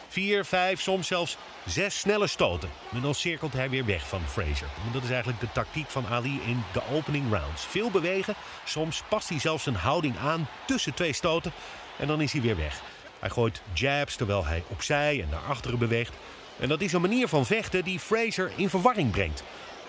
Vier, 0.07 0.45
vijf, 0.45 0.81
soms 0.81 1.07
zelfs 1.07 1.37
zes 1.65 1.99
snelle 1.99 2.27
stoten. 2.27 2.69
En 2.93 3.01
dan 3.01 3.15
cirkelt 3.15 3.53
hij 3.53 3.69
weer 3.69 3.85
weg 3.85 4.07
van 4.07 4.21
Fraser. 4.27 4.67
En 4.85 4.91
dat 4.93 5.03
is 5.03 5.09
eigenlijk 5.09 5.39
de 5.39 5.51
tactiek 5.51 5.89
van 5.89 6.07
Ali 6.07 6.41
in 6.45 6.63
de 6.73 6.81
opening 6.91 7.31
rounds. 7.31 7.65
Veel 7.65 7.91
bewegen, 7.91 8.35
soms 8.65 9.03
past 9.09 9.29
hij 9.29 9.39
zelfs 9.39 9.63
zijn 9.63 9.75
houding 9.75 10.17
aan 10.17 10.47
tussen 10.67 10.93
twee 10.93 11.13
stoten. 11.13 11.51
En 11.97 12.07
dan 12.07 12.21
is 12.21 12.31
hij 12.31 12.41
weer 12.41 12.57
weg. 12.57 12.81
Hij 13.19 13.29
gooit 13.29 13.61
jabs 13.73 14.15
terwijl 14.15 14.45
hij 14.45 14.63
opzij 14.67 15.21
en 15.21 15.29
naar 15.29 15.49
achteren 15.49 15.79
beweegt. 15.79 16.13
En 16.59 16.69
dat 16.69 16.81
is 16.81 16.93
een 16.93 17.01
manier 17.01 17.27
van 17.27 17.45
vechten 17.45 17.83
die 17.83 17.99
Fraser 17.99 18.51
in 18.55 18.69
verwarring 18.69 19.11
brengt. 19.11 19.43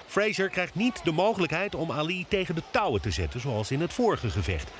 Fraser 0.06 0.48
krijgt 0.48 0.74
niet 0.74 1.00
de 1.04 1.12
mogelijkheid 1.12 1.74
om 1.74 1.92
Ali 1.92 2.26
tegen 2.28 2.54
de 2.54 2.62
touwen 2.70 3.00
te 3.00 3.10
zetten, 3.10 3.40
zoals 3.40 3.70
in 3.70 3.80
het 3.80 3.92
vorige 3.92 4.30
gevecht. 4.30 4.70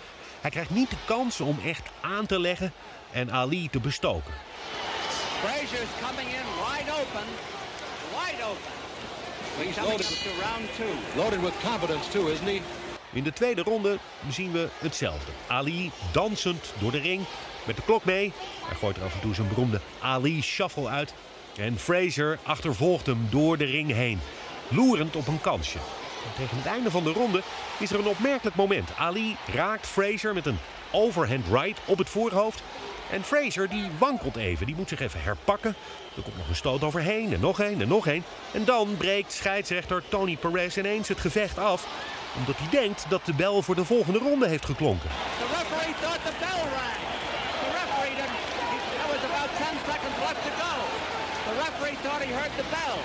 Hij 0.40 0.50
krijgt 0.50 0.70
niet 0.70 0.90
de 0.90 0.96
kans 1.06 1.40
om 1.40 1.58
echt 1.64 1.88
aan 2.00 2.26
te 2.26 2.40
leggen 2.40 2.72
en 3.12 3.32
Ali 3.32 3.68
te 3.70 3.80
bestoken. 3.80 4.32
Frazier's 5.40 5.90
coming 6.00 6.28
in 6.28 6.46
wide 6.64 6.90
open. 6.92 7.26
Wide 8.16 8.42
open. 8.44 8.70
He's 9.58 9.74
Coming 9.74 9.90
loaded, 9.90 10.10
up 10.10 10.18
to 10.18 10.30
round 10.42 10.76
two. 10.76 11.20
loaded 11.22 11.40
with 11.40 11.52
confidence, 11.64 12.10
too, 12.10 12.26
isn't 12.26 12.48
he? 12.48 12.60
In 13.12 13.22
de 13.22 13.32
tweede 13.32 13.62
ronde 13.62 13.98
zien 14.30 14.52
we 14.52 14.68
hetzelfde. 14.78 15.32
Ali 15.46 15.90
dansend 16.12 16.72
door 16.80 16.90
de 16.90 16.98
ring 16.98 17.22
met 17.66 17.76
de 17.76 17.82
klok 17.82 18.04
mee. 18.04 18.32
Hij 18.66 18.76
gooit 18.76 18.96
er 18.96 19.02
af 19.02 19.14
en 19.14 19.20
toe 19.20 19.34
zijn 19.34 19.48
beroemde 19.48 19.80
Ali 20.00 20.42
shuffle 20.42 20.88
uit. 20.88 21.14
En 21.56 21.78
Fraser 21.78 22.38
achtervolgt 22.42 23.06
hem 23.06 23.26
door 23.30 23.56
de 23.58 23.64
ring 23.64 23.92
heen, 23.92 24.20
loerend 24.68 25.16
op 25.16 25.26
een 25.26 25.40
kansje. 25.40 25.78
En 25.78 26.32
tegen 26.36 26.56
het 26.56 26.66
einde 26.66 26.90
van 26.90 27.04
de 27.04 27.12
ronde 27.12 27.42
is 27.78 27.90
er 27.90 27.98
een 27.98 28.06
opmerkelijk 28.06 28.56
moment. 28.56 28.90
Ali 28.98 29.36
raakt 29.54 29.86
Fraser 29.86 30.34
met 30.34 30.46
een 30.46 30.58
overhand 30.90 31.46
right 31.50 31.78
op 31.84 31.98
het 31.98 32.08
voorhoofd. 32.08 32.62
En 33.10 33.24
Fraser 33.24 33.68
die 33.68 33.90
wankelt 33.98 34.36
even, 34.36 34.66
die 34.66 34.74
moet 34.74 34.88
zich 34.88 35.00
even 35.00 35.22
herpakken. 35.22 35.74
Er 36.16 36.22
komt 36.22 36.36
nog 36.36 36.48
een 36.48 36.56
stoot 36.56 36.82
overheen 36.84 37.32
en 37.32 37.40
nog 37.40 37.58
een 37.58 37.80
en 37.80 37.88
nog 37.88 38.06
een. 38.06 38.24
En 38.52 38.64
dan 38.64 38.96
breekt 38.96 39.32
scheidsrechter 39.32 40.02
Tony 40.08 40.36
Perez 40.36 40.76
ineens 40.76 41.08
het 41.08 41.20
gevecht 41.20 41.58
af. 41.58 41.86
Omdat 42.36 42.56
hij 42.58 42.80
denkt 42.80 43.06
dat 43.08 43.24
de 43.24 43.34
bel 43.34 43.62
voor 43.62 43.74
de 43.74 43.84
volgende 43.84 44.18
ronde 44.18 44.48
heeft 44.48 44.64
geklonken. 44.64 45.10
The 45.38 45.46
referee 45.58 45.94
thought 46.00 46.22
the 46.24 46.34
bell 46.38 46.62
rang. 46.76 46.98
The 47.62 47.70
referee 47.80 48.14
was 49.12 49.22
about 49.30 49.50
10 49.56 49.78
seconds 49.90 50.16
left 50.26 50.42
to 50.46 50.52
go. 50.64 50.74
The 51.48 51.54
referee 51.64 51.96
thought 52.02 52.22
he 52.26 52.32
heard 52.38 52.52
the 52.56 52.68
bell. 52.70 52.98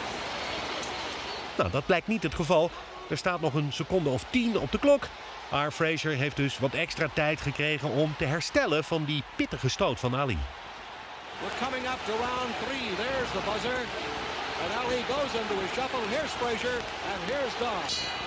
Nou, 1.57 1.71
dat 1.71 1.85
blijkt 1.85 2.07
niet 2.07 2.23
het 2.23 2.35
geval. 2.35 2.71
Er 3.09 3.17
staat 3.17 3.41
nog 3.41 3.53
een 3.53 3.73
seconde 3.73 4.09
of 4.09 4.25
tien 4.29 4.57
op 4.57 4.71
de 4.71 4.79
klok. 4.79 5.07
Maar 5.51 5.71
Fraser 5.71 6.15
heeft 6.15 6.35
dus 6.35 6.59
wat 6.59 6.73
extra 6.73 7.07
tijd 7.13 7.41
gekregen 7.41 7.89
om 7.89 8.13
te 8.17 8.25
herstellen 8.25 8.83
van 8.83 9.03
die 9.05 9.23
pittige 9.35 9.69
stoot 9.69 9.99
van 9.99 10.15
Ali. 10.15 10.37
We're 11.41 11.65
coming 11.65 11.85
up 11.85 11.99
to 12.05 12.13
round 12.13 12.53
three. 12.63 12.95
There's 12.95 13.31
the 13.31 13.43
buzzer. 13.51 13.79
And 14.61 14.71
Ali 14.81 15.01
goes 15.13 15.33
into 15.41 15.55
his 15.61 15.71
shuffle. 15.73 16.05
Here's 16.09 16.33
and 17.11 17.21
here's 17.25 17.53
Don. 17.59 18.21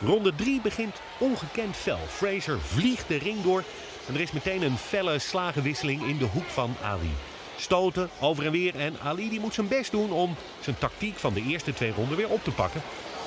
Ronde 0.00 0.34
3 0.34 0.60
begint 0.60 1.00
ongekend 1.18 1.76
fel. 1.76 1.98
Fraser 2.08 2.60
vliegt 2.60 3.08
de 3.08 3.16
ring 3.16 3.42
door 3.42 3.64
en 4.08 4.14
er 4.14 4.20
is 4.20 4.32
meteen 4.32 4.62
een 4.62 4.78
felle 4.78 5.18
slagenwisseling 5.18 6.02
in 6.02 6.18
de 6.18 6.24
hoek 6.24 6.48
van 6.48 6.76
Ali. 6.82 7.14
Stoten 7.56 8.10
over 8.20 8.46
en 8.46 8.52
weer 8.52 8.74
en 8.74 8.96
Ali 9.02 9.28
die 9.28 9.40
moet 9.40 9.54
zijn 9.54 9.68
best 9.68 9.90
doen 9.90 10.10
om 10.10 10.36
zijn 10.60 10.78
tactiek 10.78 11.18
van 11.18 11.34
de 11.34 11.42
eerste 11.42 11.74
twee 11.74 11.92
ronden 11.92 12.16
weer 12.16 12.28
op 12.28 12.44
te 12.44 12.50
pakken. 12.50 12.82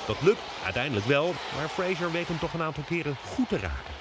Dat 0.06 0.16
lukt 0.20 0.40
uiteindelijk 0.64 1.06
wel, 1.06 1.34
maar 1.56 1.68
Fraser 1.68 2.12
weet 2.12 2.28
hem 2.28 2.38
toch 2.38 2.54
een 2.54 2.62
aantal 2.62 2.82
keren 2.82 3.16
goed 3.34 3.48
te 3.48 3.58
raken. 3.58 3.94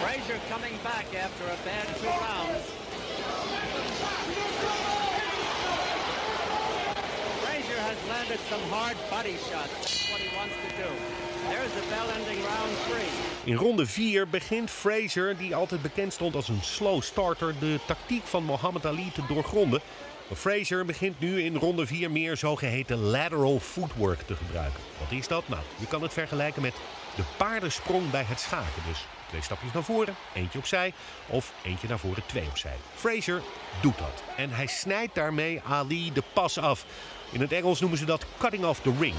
Frazier 0.00 0.40
coming 0.50 0.82
back 0.82 1.06
after 1.24 1.46
a 1.46 1.58
bad 1.64 1.86
two 2.00 2.08
rounds. 2.08 2.66
Frazier 7.42 7.80
has 7.80 7.96
landed 8.08 8.40
some 8.48 8.62
hard 8.70 8.96
body 9.10 9.36
shots. 9.48 9.74
That's 9.80 10.10
what 10.10 10.20
he 10.20 10.28
wants 10.36 10.54
to 10.64 10.68
do. 10.82 11.27
In 13.44 13.54
ronde 13.54 13.86
4 13.86 14.28
begint 14.28 14.70
Fraser, 14.70 15.36
die 15.36 15.54
altijd 15.54 15.82
bekend 15.82 16.12
stond 16.12 16.34
als 16.34 16.48
een 16.48 16.62
slow 16.62 17.02
starter, 17.02 17.54
de 17.58 17.78
tactiek 17.86 18.26
van 18.26 18.44
Muhammad 18.44 18.86
Ali 18.86 19.12
te 19.12 19.22
doorgronden. 19.28 19.80
Fraser 20.34 20.84
begint 20.84 21.20
nu 21.20 21.42
in 21.42 21.56
ronde 21.56 21.86
4 21.86 22.10
meer 22.10 22.36
zogeheten 22.36 22.98
lateral 22.98 23.60
footwork 23.60 24.20
te 24.20 24.34
gebruiken. 24.34 24.80
Wat 24.98 25.18
is 25.18 25.28
dat? 25.28 25.48
Nou, 25.48 25.62
je 25.76 25.86
kan 25.86 26.02
het 26.02 26.12
vergelijken 26.12 26.62
met 26.62 26.74
de 27.16 27.22
paardensprong 27.36 28.10
bij 28.10 28.24
het 28.26 28.40
schaken. 28.40 28.82
Dus 28.88 29.06
twee 29.28 29.42
stapjes 29.42 29.72
naar 29.72 29.84
voren, 29.84 30.14
eentje 30.34 30.58
opzij 30.58 30.92
of 31.26 31.52
eentje 31.62 31.88
naar 31.88 31.98
voren, 31.98 32.22
twee 32.26 32.46
opzij. 32.46 32.76
Fraser 32.94 33.42
doet 33.80 33.98
dat 33.98 34.22
en 34.36 34.50
hij 34.50 34.66
snijdt 34.66 35.14
daarmee 35.14 35.60
Ali 35.68 36.12
de 36.12 36.22
pas 36.32 36.58
af. 36.58 36.84
In 37.32 37.40
het 37.40 37.52
Engels 37.52 37.80
noemen 37.80 37.98
ze 37.98 38.04
dat 38.04 38.26
cutting 38.38 38.64
off 38.64 38.80
the 38.80 38.92
ring. 38.98 39.14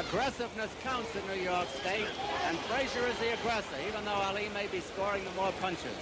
Aggressiveness 0.00 0.70
counts 0.82 1.14
in 1.14 1.20
New 1.26 1.42
York 1.42 1.68
State, 1.82 2.08
and 2.48 2.56
Frazier 2.68 3.06
is 3.06 3.18
the 3.18 3.34
aggressor, 3.34 3.76
even 3.86 4.02
though 4.06 4.22
Ali 4.28 4.48
may 4.54 4.66
be 4.72 4.80
scoring 4.80 5.22
the 5.24 5.34
more 5.36 5.52
punches. 5.60 6.00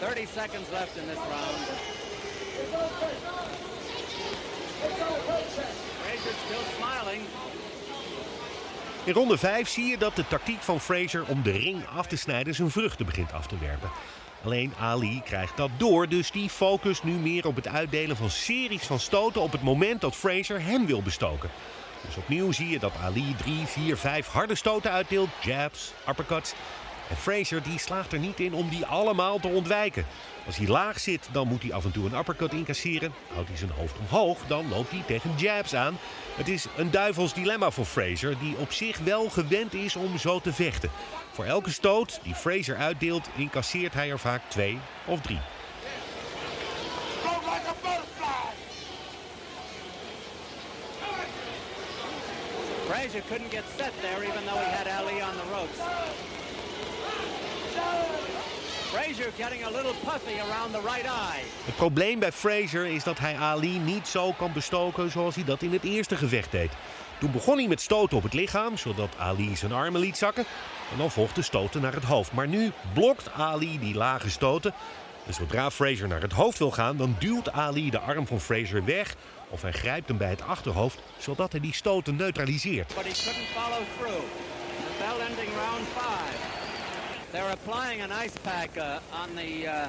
30 0.00 0.26
seconds 0.26 0.66
left 0.72 0.96
in 0.96 1.06
this 1.06 1.18
round. 1.18 1.62
Frazier 6.00 6.36
still 6.46 6.64
smiling. 6.78 7.20
In 9.04 9.12
ronde 9.12 9.38
5 9.38 9.68
zie 9.68 9.86
je 9.86 9.98
dat 9.98 10.16
de 10.16 10.26
tactiek 10.28 10.62
van 10.62 10.80
Fraser 10.80 11.24
om 11.26 11.42
de 11.42 11.50
ring 11.50 11.86
af 11.86 12.06
te 12.06 12.16
snijden 12.16 12.54
zijn 12.54 12.70
vruchten 12.70 13.06
begint 13.06 13.32
af 13.32 13.46
te 13.46 13.58
werpen. 13.58 13.90
Alleen 14.44 14.72
Ali 14.78 15.22
krijgt 15.24 15.56
dat 15.56 15.70
door, 15.76 16.08
dus 16.08 16.30
die 16.30 16.48
focust 16.48 17.04
nu 17.04 17.12
meer 17.12 17.46
op 17.46 17.56
het 17.56 17.68
uitdelen 17.68 18.16
van 18.16 18.30
series 18.30 18.82
van 18.82 19.00
stoten 19.00 19.40
op 19.40 19.52
het 19.52 19.62
moment 19.62 20.00
dat 20.00 20.16
Fraser 20.16 20.62
hem 20.62 20.86
wil 20.86 21.02
bestoken. 21.02 21.50
Dus 22.06 22.16
opnieuw 22.16 22.52
zie 22.52 22.68
je 22.68 22.78
dat 22.78 22.92
Ali 23.02 23.34
3, 23.36 23.66
4, 23.66 23.96
5 23.96 24.26
harde 24.26 24.54
stoten 24.54 24.90
uitdeelt, 24.90 25.28
jabs, 25.42 25.92
uppercuts. 26.08 26.54
En 27.12 27.18
Fraser 27.18 27.62
die 27.62 27.78
slaagt 27.78 28.12
er 28.12 28.18
niet 28.18 28.40
in 28.40 28.54
om 28.54 28.68
die 28.68 28.86
allemaal 28.86 29.40
te 29.40 29.48
ontwijken. 29.48 30.06
Als 30.46 30.56
hij 30.56 30.66
laag 30.66 31.00
zit, 31.00 31.28
dan 31.32 31.48
moet 31.48 31.62
hij 31.62 31.72
af 31.72 31.84
en 31.84 31.92
toe 31.92 32.06
een 32.06 32.18
uppercut 32.18 32.52
incasseren. 32.52 33.12
Houdt 33.32 33.48
hij 33.48 33.58
zijn 33.58 33.70
hoofd 33.70 33.98
omhoog, 33.98 34.38
dan 34.46 34.68
loopt 34.68 34.90
hij 34.90 35.02
tegen 35.06 35.30
jabs 35.36 35.74
aan. 35.74 35.98
Het 36.36 36.48
is 36.48 36.66
een 36.76 36.90
duivels 36.90 37.34
dilemma 37.34 37.70
voor 37.70 37.84
Fraser, 37.84 38.38
die 38.38 38.56
op 38.56 38.72
zich 38.72 38.98
wel 38.98 39.30
gewend 39.30 39.74
is 39.74 39.96
om 39.96 40.18
zo 40.18 40.40
te 40.40 40.52
vechten. 40.52 40.90
Voor 41.32 41.44
elke 41.44 41.70
stoot 41.70 42.20
die 42.22 42.34
Fraser 42.34 42.76
uitdeelt, 42.76 43.28
incasseert 43.36 43.94
hij 43.94 44.10
er 44.10 44.18
vaak 44.18 44.42
twee 44.48 44.78
of 45.04 45.20
drie. 45.20 45.40
Frazier 52.86 53.22
couldn't 53.28 53.50
get 53.50 53.64
set 53.76 53.92
there 54.02 54.24
even 54.24 54.44
though 54.44 54.60
he 54.64 54.76
had 54.76 54.86
Ali 54.86 55.22
on 55.22 55.34
the 55.36 55.54
ropes. 55.54 56.41
Frazier 58.92 59.30
getting 59.38 59.64
a 59.64 59.70
little 59.70 59.94
puffy 60.04 60.40
around 60.40 60.72
the 60.72 60.80
right 60.80 61.04
eye. 61.04 61.42
Het 61.64 61.76
probleem 61.76 62.18
bij 62.18 62.32
Fraser 62.32 62.86
is 62.86 63.04
dat 63.04 63.18
hij 63.18 63.36
Ali 63.36 63.78
niet 63.78 64.08
zo 64.08 64.32
kan 64.32 64.52
bestoken 64.52 65.10
zoals 65.10 65.34
hij 65.34 65.44
dat 65.44 65.62
in 65.62 65.72
het 65.72 65.84
eerste 65.84 66.16
gevecht 66.16 66.50
deed. 66.50 66.70
Toen 67.20 67.32
begon 67.32 67.56
hij 67.58 67.68
met 67.68 67.80
stoten 67.80 68.16
op 68.16 68.22
het 68.22 68.32
lichaam, 68.32 68.76
zodat 68.76 69.08
Ali 69.18 69.56
zijn 69.56 69.72
armen 69.72 70.00
liet 70.00 70.16
zakken. 70.16 70.44
En 70.92 70.98
dan 70.98 71.10
volgde 71.10 71.42
stoten 71.42 71.80
naar 71.80 71.94
het 71.94 72.04
hoofd. 72.04 72.32
Maar 72.32 72.48
nu 72.48 72.72
blokt 72.94 73.32
Ali 73.32 73.78
die 73.78 73.94
lage 73.94 74.30
stoten. 74.30 74.74
En 75.26 75.34
zodra 75.34 75.70
Fraser 75.70 76.08
naar 76.08 76.22
het 76.22 76.32
hoofd 76.32 76.58
wil 76.58 76.70
gaan, 76.70 76.96
dan 76.96 77.16
duwt 77.18 77.52
Ali 77.52 77.90
de 77.90 77.98
arm 77.98 78.26
van 78.26 78.40
Fraser 78.40 78.84
weg. 78.84 79.14
Of 79.48 79.62
hij 79.62 79.72
grijpt 79.72 80.08
hem 80.08 80.16
bij 80.16 80.30
het 80.30 80.42
achterhoofd, 80.42 80.98
zodat 81.18 81.52
hij 81.52 81.60
die 81.60 81.74
stoten 81.74 82.16
neutraliseert. 82.16 82.94
But 82.94 83.04
he 83.04 83.24
couldn't 83.24 83.48
follow 83.54 83.82
through. 83.98 84.24
The 84.86 84.94
bell 84.98 85.26
ending 85.26 85.50
round 85.56 85.86
five. 85.88 86.61
They're 87.32 87.50
applying 87.50 88.02
an 88.02 88.12
ice 88.12 88.36
pack 88.44 88.76
uh, 88.76 89.00
on 89.10 89.34
the 89.34 89.66
uh, 89.66 89.88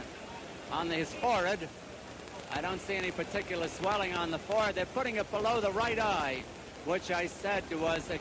on 0.71 0.89
his 0.89 1.13
forehead. 1.13 1.67
I 2.53 2.61
don't 2.61 2.79
see 2.79 2.95
any 2.95 3.11
particular 3.11 3.67
swelling 3.67 4.13
on 4.13 4.31
the 4.31 4.39
forehead. 4.39 4.75
They're 4.75 4.85
putting 4.85 5.17
it 5.17 5.29
below 5.29 5.59
the 5.59 5.71
right 5.71 5.99
eye, 5.99 6.41
which 6.85 7.11
I 7.11 7.27
said 7.27 7.63
was 7.81 8.09
uh, 8.09 8.17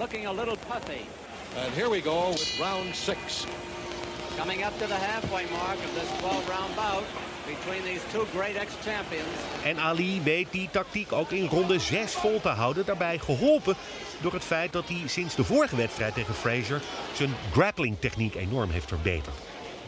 looking 0.00 0.26
a 0.26 0.32
little 0.32 0.56
puffy. 0.56 1.06
And 1.56 1.72
here 1.74 1.88
we 1.88 2.00
go 2.00 2.30
with 2.30 2.60
round 2.60 2.92
six. 2.92 3.46
Coming 4.36 4.64
up 4.64 4.76
to 4.80 4.86
the 4.88 4.96
halfway 4.96 5.46
mark 5.50 5.78
of 5.78 5.94
this 5.94 6.10
12-round 6.20 6.74
bout 6.74 7.04
En 9.64 9.78
Ali 9.78 10.20
weet 10.22 10.46
die 10.50 10.68
tactiek 10.70 11.12
ook 11.12 11.30
in 11.30 11.46
ronde 11.46 11.78
6 11.78 12.12
vol 12.12 12.40
te 12.40 12.48
houden. 12.48 12.86
Daarbij 12.86 13.18
geholpen 13.18 13.76
door 14.20 14.32
het 14.32 14.44
feit 14.44 14.72
dat 14.72 14.88
hij 14.88 15.02
sinds 15.06 15.34
de 15.34 15.44
vorige 15.44 15.76
wedstrijd 15.76 16.14
tegen 16.14 16.34
Fraser 16.34 16.80
zijn 17.14 17.34
grappling 17.52 17.96
techniek 18.00 18.34
enorm 18.34 18.70
heeft 18.70 18.88
verbeterd. 18.88 19.36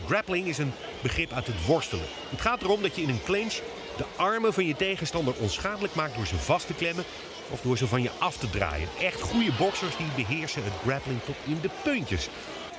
Grappling 0.07 0.47
is 0.47 0.59
een 0.59 0.73
begrip 1.03 1.33
uit 1.33 1.47
het 1.47 1.67
worstelen. 1.67 2.07
Het 2.31 2.41
gaat 2.41 2.62
erom 2.62 2.83
dat 2.83 2.97
je 2.97 3.03
in 3.03 3.09
een 3.09 3.25
clinch 3.25 3.61
de 3.97 4.05
armen 4.17 4.55
van 4.55 4.67
je 4.67 4.77
tegenstander 4.77 5.35
onschadelijk 5.38 5.95
maakt 5.95 6.15
door 6.17 6.27
ze 6.27 6.37
vast 6.37 6.67
te 6.67 6.75
klemmen 6.75 7.05
of 7.50 7.61
door 7.61 7.79
ze 7.79 7.87
van 7.87 8.03
je 8.03 8.11
af 8.19 8.37
te 8.37 8.50
draaien. 8.50 8.88
Echt 9.00 9.21
goede 9.21 9.53
boxers 9.59 9.97
die 9.97 10.25
beheersen 10.25 10.65
het 10.65 10.73
grappling 10.87 11.21
tot 11.23 11.37
in 11.45 11.59
de 11.61 11.71
puntjes. 11.83 12.29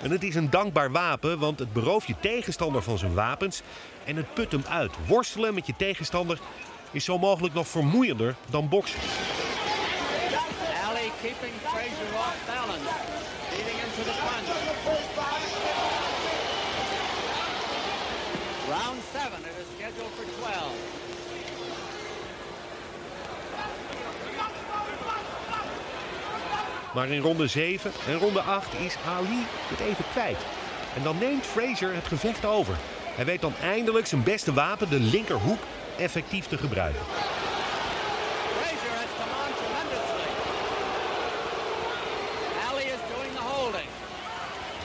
En 0.02 0.12
het 0.12 0.24
is 0.24 0.36
een 0.36 0.50
dankbaar 0.50 0.92
wapen, 0.92 1.40
want 1.40 1.60
het 1.60 1.74
berooft 1.74 2.08
je 2.08 2.16
tegenstander 2.20 2.82
van 2.82 2.98
zijn 2.98 3.14
wapens 3.14 3.62
en 4.06 4.16
het 4.16 4.34
put 4.34 4.52
hem 4.52 4.64
uit. 4.70 4.92
Worstelen 5.08 5.54
met 5.54 5.68
je 5.68 5.74
tegenstander 5.78 6.40
is 6.92 7.06
zo 7.06 7.18
mogelijk 7.18 7.54
nog 7.54 7.68
vermoeiender 7.68 8.36
dan 8.50 8.70
boksen. 8.70 9.00
Ali 10.84 11.12
keeping 11.22 11.54
off 12.16 12.36
balance. 12.48 13.18
Round 18.70 19.02
seven, 19.14 19.40
it 19.40 19.56
is 19.60 19.68
scheduled 19.76 20.12
for 20.16 20.26
12. 20.42 21.00
Maar 26.94 27.08
in 27.08 27.22
ronde 27.22 27.48
7 27.48 27.92
en 28.08 28.18
ronde 28.18 28.42
8 28.42 28.74
is 28.74 28.96
Ali 29.06 29.46
het 29.68 29.80
even 29.80 30.06
kwijt. 30.12 30.38
En 30.96 31.04
dan 31.04 31.18
neemt 31.18 31.46
Fraser 31.46 31.94
het 31.94 32.08
gevecht 32.08 32.46
over. 32.46 32.76
Hij 33.16 33.26
weet 33.26 33.42
dan 33.42 33.54
eindelijk 33.62 34.08
zijn 34.08 34.24
beste 34.24 34.54
wapen, 34.54 34.90
de 34.90 35.00
linkerhoek, 35.00 35.60
effectief 35.98 36.46
te 36.48 36.58
gebruiken. 36.58 37.02
Frazier 38.58 38.96
has 39.02 39.12
come 39.20 39.34
on 39.46 39.52
tremendously. 39.60 40.30
Ali 42.70 42.84
is 42.96 43.02
doing 43.16 43.34
the 43.40 43.46
holding. 43.54 43.90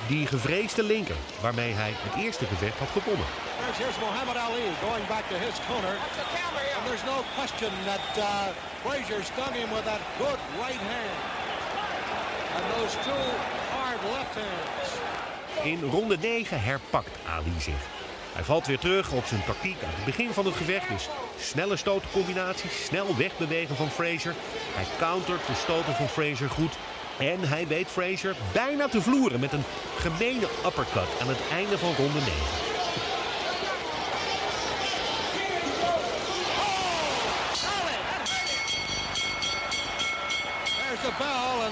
Die 0.06 0.26
gevreesde 0.26 0.82
linker, 0.82 1.16
waarmee 1.40 1.72
hij 1.72 1.92
het 1.96 2.24
eerste 2.24 2.46
gevecht 2.46 2.78
had 2.78 2.88
gewonnen. 2.88 3.26
There's, 3.60 3.78
here's 3.78 3.98
Muhammad 3.98 4.36
Ali 4.36 4.64
going 4.88 5.06
back 5.14 5.24
to 5.32 5.36
his 5.46 5.56
corner. 5.68 5.96
And 6.76 6.84
there's 6.88 7.06
no 7.14 7.18
question 7.36 7.72
that 7.90 8.06
uh, 8.18 8.24
Frazier 8.84 9.22
stung 9.32 9.54
him 9.60 9.70
with 9.76 9.84
that 9.84 10.02
good 10.18 10.40
right 10.64 10.82
hand. 10.92 11.14
And 11.14 11.24
those 11.24 11.32
two 11.64 11.72
hard 11.80 11.92
left 12.12 12.42
hands. 12.42 12.43
In 15.62 15.82
ronde 15.90 16.16
9 16.20 16.62
herpakt 16.62 17.18
Ali 17.26 17.60
zich. 17.60 17.86
Hij 18.32 18.44
valt 18.44 18.66
weer 18.66 18.78
terug 18.78 19.12
op 19.12 19.24
zijn 19.24 19.44
tactiek 19.44 19.82
aan 19.82 19.94
het 19.94 20.04
begin 20.04 20.32
van 20.32 20.44
het 20.44 20.54
gevecht. 20.54 20.88
Dus 20.88 21.08
snelle 21.38 21.76
stotencombinaties, 21.76 22.84
snel 22.84 23.16
wegbewegen 23.16 23.76
van 23.76 23.90
Fraser. 23.90 24.34
Hij 24.74 24.84
countert 24.98 25.46
de 25.46 25.54
stoten 25.54 25.94
van 25.94 26.08
Fraser 26.08 26.50
goed. 26.50 26.76
En 27.18 27.40
hij 27.40 27.66
weet 27.66 27.88
Fraser 27.88 28.36
bijna 28.52 28.88
te 28.88 29.02
vloeren 29.02 29.40
met 29.40 29.52
een 29.52 29.64
gemene 29.98 30.48
uppercut 30.66 31.20
aan 31.20 31.28
het 31.28 31.40
einde 31.52 31.78
van 31.78 31.94
ronde 31.94 32.18
9. 32.18 32.63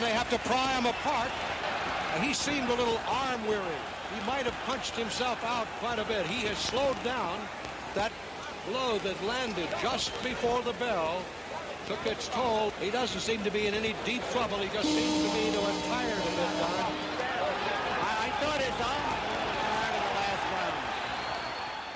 And 0.02 0.10
they 0.10 0.16
have 0.16 0.30
to 0.30 0.38
pry 0.48 0.72
him 0.72 0.86
apart. 0.86 1.30
And 2.14 2.24
he 2.24 2.34
seemed 2.34 2.68
a 2.68 2.74
little 2.74 3.00
arm 3.06 3.46
weary. 3.46 3.80
He 4.14 4.26
might 4.26 4.44
have 4.44 4.56
punched 4.66 4.96
himself 4.96 5.42
out 5.44 5.66
quite 5.78 5.98
a 5.98 6.04
bit. 6.04 6.26
He 6.26 6.46
has 6.48 6.58
slowed 6.58 7.00
down. 7.04 7.38
That 7.94 8.10
blow 8.68 8.98
that 8.98 9.16
landed 9.24 9.68
just 9.80 10.10
before 10.24 10.60
the 10.62 10.72
bell 10.74 11.22
took 11.86 12.04
its 12.06 12.28
toll. 12.28 12.72
He 12.80 12.90
doesn't 12.90 13.20
seem 13.20 13.42
to 13.44 13.50
be 13.50 13.66
in 13.66 13.74
any 13.74 13.94
deep 14.04 14.22
trouble. 14.32 14.58
He 14.58 14.68
just 14.74 14.88
seems 14.88 15.18
to 15.22 15.30
me 15.38 15.52
to 15.52 15.60
have 15.60 15.80
tired 15.86 16.18
a 16.18 16.32
bit, 16.40 16.52
Don. 16.58 16.92
I, 18.02 18.26
I 18.26 18.30
thought 18.40 18.60
his 18.60 18.78
arm 18.82 19.06
tired 19.62 19.94
in 19.98 20.02
the 20.02 20.14
last 20.18 20.44
round. 20.54 20.74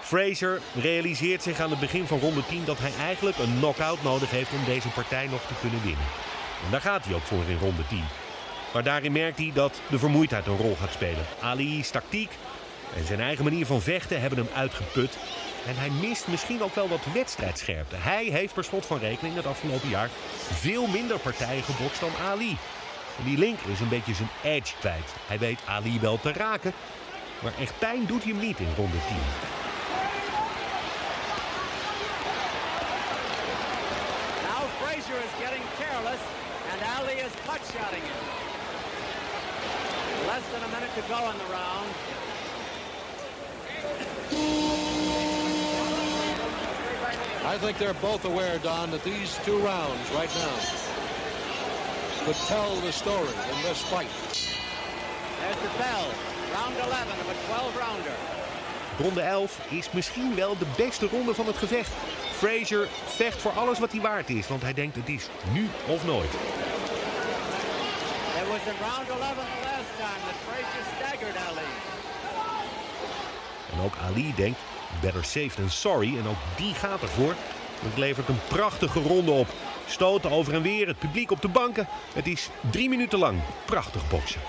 Fraser 0.02 0.60
realiseert 0.74 1.42
zich 1.42 1.60
aan 1.60 1.70
het 1.70 1.80
begin 1.80 2.06
van 2.06 2.18
ronde 2.18 2.46
10 2.46 2.64
dat 2.64 2.78
hij 2.78 2.92
eigenlijk 3.00 3.38
een 3.38 3.56
knockout 3.58 4.02
nodig 4.02 4.30
heeft 4.30 4.52
om 4.52 4.64
deze 4.64 4.88
partij 4.88 5.26
nog 5.26 5.40
te 5.40 5.54
kunnen 5.60 5.82
winnen. 5.82 6.06
En 6.64 6.70
daar 6.70 6.80
gaat 6.80 7.04
hij 7.04 7.14
ook 7.14 7.22
voor 7.22 7.44
in 7.48 7.58
ronde 7.58 7.86
10. 7.88 8.04
Maar 8.72 8.82
daarin 8.82 9.12
merkt 9.12 9.38
hij 9.38 9.50
dat 9.54 9.80
de 9.90 9.98
vermoeidheid 9.98 10.46
een 10.46 10.56
rol 10.56 10.76
gaat 10.80 10.92
spelen. 10.92 11.24
Ali's 11.40 11.90
tactiek 11.90 12.30
en 12.96 13.06
zijn 13.06 13.20
eigen 13.20 13.44
manier 13.44 13.66
van 13.66 13.80
vechten 13.80 14.20
hebben 14.20 14.38
hem 14.38 14.48
uitgeput. 14.54 15.18
En 15.66 15.76
hij 15.76 15.90
mist 15.90 16.28
misschien 16.28 16.62
ook 16.62 16.74
wel 16.74 16.88
wat 16.88 17.12
wedstrijdscherpte. 17.14 17.96
Hij 17.96 18.24
heeft 18.24 18.54
per 18.54 18.64
slot 18.64 18.86
van 18.86 18.98
rekening 18.98 19.36
het 19.36 19.46
afgelopen 19.46 19.88
jaar 19.88 20.08
veel 20.52 20.86
minder 20.86 21.18
partijen 21.18 21.62
gebokst 21.62 22.00
dan 22.00 22.10
Ali. 22.28 22.56
Die 23.24 23.38
linker 23.38 23.70
is 23.70 23.80
een 23.80 23.88
beetje 23.88 24.14
zijn 24.14 24.28
edge 24.42 24.74
kwijt. 24.78 25.14
Hij 25.26 25.38
weet 25.38 25.60
Ali 25.64 26.00
wel 26.00 26.20
te 26.20 26.32
raken, 26.32 26.72
maar 27.42 27.52
echt 27.60 27.78
pijn 27.78 28.06
doet 28.06 28.22
hij 28.22 28.32
hem 28.32 28.40
niet 28.40 28.58
in 28.58 28.74
ronde 28.76 28.96
10. 29.08 29.16
And 36.96 37.08
Ali 37.08 37.14
is 37.14 37.32
cut-shotting 37.46 38.02
him. 38.02 38.24
Less 40.26 40.42
than 40.52 40.62
a 40.62 40.68
minute 40.68 40.94
to 40.94 41.02
go 41.08 41.30
in 41.30 41.38
the 41.38 41.44
round. 41.52 41.88
I 47.44 47.58
think 47.58 47.78
they're 47.78 47.94
both 47.94 48.24
aware, 48.24 48.58
Don, 48.58 48.90
that 48.90 49.04
these 49.04 49.38
two 49.44 49.58
rounds 49.58 50.10
right 50.12 50.30
now 50.34 50.56
could 52.24 52.36
tell 52.46 52.74
the 52.80 52.92
story 52.92 53.28
in 53.28 53.62
this 53.62 53.80
fight. 53.82 54.08
There's 55.40 55.56
the 55.56 55.78
bell. 55.78 56.10
Round 56.54 56.76
11 56.76 57.20
of 57.20 57.28
a 57.28 57.34
12-rounder. 57.52 58.14
Ronde 58.98 59.20
11 59.20 59.60
is 59.70 59.90
misschien 59.90 60.34
wel 60.34 60.58
de 60.58 60.66
beste 60.76 61.06
ronde 61.06 61.34
van 61.34 61.46
het 61.46 61.56
gevecht. 61.56 61.92
Fraser 62.32 62.88
vecht 63.06 63.42
voor 63.42 63.52
alles 63.52 63.78
wat 63.78 63.92
hij 63.92 64.00
waard 64.00 64.30
is, 64.30 64.48
want 64.48 64.62
hij 64.62 64.72
denkt 64.72 64.96
het 64.96 65.08
is 65.08 65.28
nu 65.52 65.68
of 65.86 66.04
nooit. 66.04 66.30
In 68.66 68.72
round 68.80 69.08
11 69.08 69.18
the 69.18 69.60
last 69.68 69.92
time 69.96 70.22
that 70.26 70.38
Frazier 70.46 70.84
staggered 70.96 71.36
Ali. 71.36 71.68
En 73.72 73.80
ook 73.84 73.94
Ali 73.96 74.34
denkt, 74.36 74.58
better 75.00 75.24
safe 75.24 75.50
than 75.54 75.70
sorry. 75.70 76.18
En 76.18 76.28
ook 76.28 76.36
die 76.56 76.74
gaat 76.74 77.02
ervoor. 77.02 77.34
Het 77.80 77.96
levert 77.96 78.28
een 78.28 78.40
prachtige 78.48 79.00
ronde 79.00 79.30
op. 79.30 79.46
Stoten 79.86 80.30
over 80.30 80.54
en 80.54 80.62
weer, 80.62 80.86
het 80.86 80.98
publiek 80.98 81.30
op 81.30 81.42
de 81.42 81.48
banken. 81.48 81.88
Het 82.14 82.26
is 82.26 82.50
drie 82.70 82.88
minuten 82.88 83.18
lang 83.18 83.40
prachtig 83.64 84.08
boksen. 84.08 84.40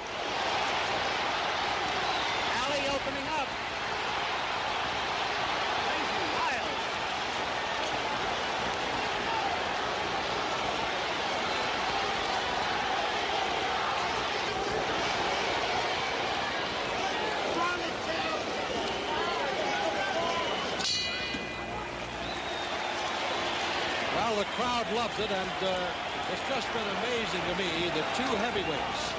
Crowd 25.08 25.26
it, 25.26 25.32
and 25.32 25.58
uh, 25.64 26.32
it's 26.32 26.48
just 26.50 26.68
been 26.74 26.88
amazing 27.00 27.42
to 27.50 27.56
me 27.58 27.90
that 27.96 28.06
two 28.16 28.32
heavyweights 28.44 29.14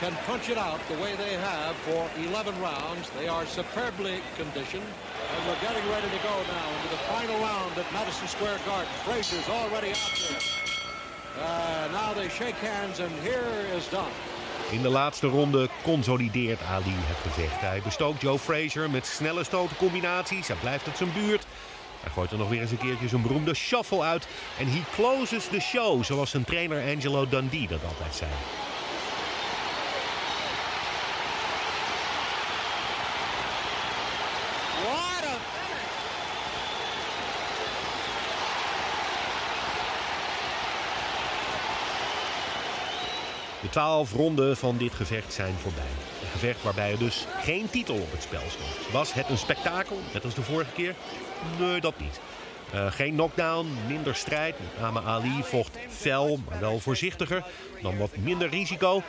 can 0.00 0.12
punch 0.26 0.50
it 0.50 0.58
out 0.58 0.80
the 0.88 0.98
way 1.00 1.14
they 1.16 1.34
have 1.34 1.74
for 1.76 2.10
11 2.28 2.60
rounds. 2.60 3.08
They 3.10 3.28
are 3.28 3.46
superbly 3.46 4.20
conditioned, 4.36 4.84
and 4.84 5.48
we're 5.48 5.60
getting 5.60 5.88
ready 5.90 6.08
to 6.08 6.20
go 6.22 6.34
now 6.34 6.66
into 6.76 6.88
the 6.90 7.02
final 7.12 7.38
round 7.40 7.78
at 7.78 7.90
Madison 7.92 8.28
Square 8.28 8.58
Garden. 8.66 8.90
Frazier's 9.04 9.48
already 9.48 9.90
out 9.90 10.14
there. 10.28 10.40
Uh, 11.40 11.88
now 11.92 12.12
they 12.14 12.28
shake 12.28 12.56
hands, 12.56 13.00
and 13.00 13.12
here 13.22 13.66
is 13.74 13.88
done. 13.88 14.12
In 14.70 14.82
de 14.82 14.88
laatste 14.88 15.26
ronde 15.26 15.68
consolideert 15.82 16.62
Ali 16.62 16.94
het 16.94 17.16
gevecht. 17.22 17.60
Hij 17.60 17.80
bestookt 17.84 18.20
Joe 18.20 18.38
Frazier 18.38 18.90
met 18.90 19.06
snelle 19.06 19.44
stotencombinaties. 19.44 20.48
Hij 20.48 20.56
blijft 20.56 20.86
het 20.86 20.96
zijn 20.96 21.12
buurt. 21.12 21.46
Hij 22.04 22.12
gooit 22.12 22.30
er 22.30 22.38
nog 22.38 22.48
weer 22.48 22.60
eens 22.60 22.70
een 22.70 22.76
keertje 22.76 23.08
zijn 23.08 23.22
beroemde 23.22 23.54
shuffle 23.54 24.02
uit. 24.02 24.26
En 24.58 24.66
he 24.66 24.80
closes 24.94 25.44
the 25.44 25.60
show, 25.60 26.04
zoals 26.04 26.30
zijn 26.30 26.44
trainer 26.44 26.94
Angelo 26.94 27.28
Dundee 27.28 27.68
dat 27.68 27.84
altijd 27.84 28.14
zei. 28.14 28.30
What 34.84 35.24
a 35.24 35.36
finish! 35.52 35.94
De 43.64 43.70
twaalf 43.70 44.12
ronden 44.12 44.56
van 44.56 44.76
dit 44.76 44.94
gevecht 44.94 45.32
zijn 45.32 45.54
voorbij. 45.62 45.82
Een 46.22 46.30
gevecht 46.30 46.62
waarbij 46.62 46.92
er 46.92 46.98
dus 46.98 47.26
geen 47.42 47.70
titel 47.70 47.94
op 47.94 48.12
het 48.12 48.22
spel 48.22 48.42
stond. 48.48 48.92
Was 48.92 49.12
het 49.12 49.28
een 49.28 49.38
spektakel, 49.38 49.98
net 50.12 50.24
als 50.24 50.34
de 50.34 50.42
vorige 50.42 50.72
keer? 50.72 50.94
Nee, 51.58 51.80
dat 51.80 51.98
niet. 51.98 52.20
Eh, 52.72 52.92
geen 52.92 53.12
knockdown, 53.12 53.68
minder 53.86 54.14
strijd. 54.14 54.54
Met 54.60 54.80
name 54.80 55.02
Ali 55.02 55.42
vocht 55.42 55.78
fel, 55.88 56.38
maar 56.48 56.60
wel 56.60 56.78
voorzichtiger. 56.78 57.44
Nam 57.82 57.98
wat 57.98 58.16
minder 58.16 58.48
risico. 58.48 59.02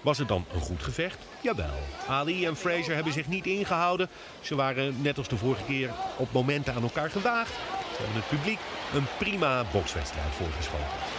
Was 0.00 0.18
het 0.18 0.28
dan 0.28 0.44
een 0.54 0.60
goed 0.60 0.82
gevecht? 0.82 1.18
Jawel. 1.40 1.78
Ali 2.08 2.46
en 2.46 2.56
Fraser 2.56 2.94
hebben 2.94 3.12
zich 3.12 3.28
niet 3.28 3.46
ingehouden. 3.46 4.08
Ze 4.40 4.54
waren 4.54 5.02
net 5.02 5.18
als 5.18 5.28
de 5.28 5.36
vorige 5.36 5.64
keer 5.64 5.90
op 6.16 6.32
momenten 6.32 6.74
aan 6.74 6.82
elkaar 6.82 7.10
gewaagd. 7.10 7.52
Ze 7.96 8.02
hebben 8.02 8.22
het 8.22 8.28
publiek 8.28 8.58
een 8.94 9.06
prima 9.18 9.64
bokswedstrijd 9.72 10.34
voorgeschoten. 10.38 11.17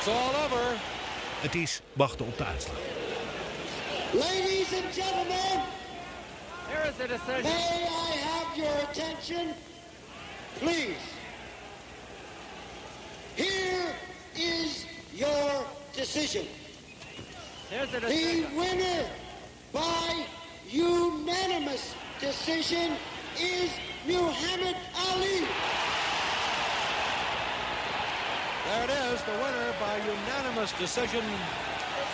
It's 0.00 0.08
all 0.08 0.34
over. 0.44 0.76
Het 1.40 1.54
is 1.54 1.80
wachten 1.92 2.26
op 2.26 2.38
de 2.38 2.44
uitslag. 2.44 2.74
Ladies 4.12 4.72
and 4.72 4.94
gentlemen, 4.94 5.62
Here 6.68 6.88
is 6.88 6.96
the 6.96 7.06
decision. 7.06 7.42
may 7.42 7.82
I 7.84 8.16
have 8.30 8.56
your 8.56 8.74
attention? 8.90 9.54
Please. 10.58 11.02
Here 13.34 13.94
is 14.34 14.86
your 15.10 15.64
decision. 15.92 16.46
Here's 17.68 17.90
the 17.90 18.00
The 18.00 18.46
winner 18.56 19.04
by 19.70 20.24
unanimous 20.70 21.94
decision 22.20 22.96
is 23.36 23.70
Muhammad 24.06 24.76
Ali. 25.12 25.44
There 28.70 28.84
it 28.84 28.90
is, 28.90 29.20
the 29.22 29.36
winner 29.42 29.72
by 29.80 29.96
unanimous 30.06 30.72
decision, 30.78 31.24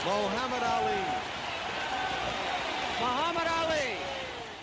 Muhammad 0.05 0.63
Ali. 0.63 1.03
Muhammad 2.99 3.47
Ali. 3.47 3.89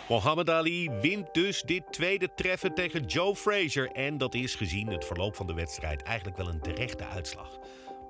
Muhammad 0.08 0.50
Ali 0.50 0.90
wint 0.90 1.34
dus 1.34 1.62
dit 1.62 1.82
tweede 1.90 2.28
treffen 2.34 2.74
tegen 2.74 3.04
Joe 3.04 3.36
Frazier. 3.36 3.90
En 3.92 4.18
dat 4.18 4.34
is 4.34 4.54
gezien 4.54 4.88
het 4.88 5.04
verloop 5.04 5.36
van 5.36 5.46
de 5.46 5.54
wedstrijd 5.54 6.02
eigenlijk 6.02 6.36
wel 6.36 6.48
een 6.48 6.60
terechte 6.60 7.06
uitslag. 7.06 7.58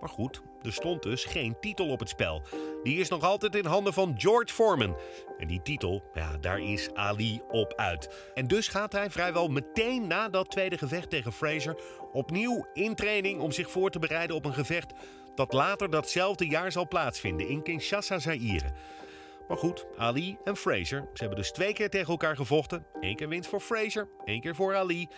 Maar 0.00 0.08
goed, 0.08 0.42
er 0.62 0.72
stond 0.72 1.02
dus 1.02 1.24
geen 1.24 1.56
titel 1.60 1.88
op 1.88 1.98
het 1.98 2.08
spel. 2.08 2.42
Die 2.82 2.98
is 2.98 3.08
nog 3.08 3.22
altijd 3.22 3.54
in 3.54 3.64
handen 3.64 3.92
van 3.92 4.14
George 4.18 4.54
Foreman. 4.54 4.96
En 5.38 5.46
die 5.46 5.62
titel, 5.62 6.02
ja, 6.14 6.36
daar 6.36 6.60
is 6.60 6.94
Ali 6.94 7.40
op 7.48 7.72
uit. 7.76 8.30
En 8.34 8.46
dus 8.46 8.68
gaat 8.68 8.92
hij 8.92 9.10
vrijwel 9.10 9.48
meteen 9.48 10.06
na 10.06 10.28
dat 10.28 10.50
tweede 10.50 10.78
gevecht 10.78 11.10
tegen 11.10 11.32
Frazier 11.32 11.76
opnieuw 12.12 12.66
in 12.72 12.94
training 12.94 13.40
om 13.40 13.52
zich 13.52 13.70
voor 13.70 13.90
te 13.90 13.98
bereiden 13.98 14.36
op 14.36 14.44
een 14.44 14.54
gevecht 14.54 14.92
dat 15.34 15.52
later 15.52 15.90
datzelfde 15.90 16.46
jaar 16.46 16.72
zal 16.72 16.88
plaatsvinden 16.88 17.48
in 17.48 17.62
Kinshasa, 17.62 18.18
Zaire. 18.18 18.72
Maar 19.48 19.56
goed, 19.56 19.86
Ali 19.96 20.36
en 20.44 20.56
Fraser, 20.56 21.08
ze 21.12 21.20
hebben 21.20 21.38
dus 21.38 21.52
twee 21.52 21.72
keer 21.72 21.90
tegen 21.90 22.08
elkaar 22.08 22.36
gevochten. 22.36 22.86
Eén 23.00 23.16
keer 23.16 23.28
winst 23.28 23.48
voor 23.48 23.60
Fraser, 23.60 24.08
één 24.24 24.40
keer 24.40 24.54
voor 24.54 24.76
Ali. 24.76 25.08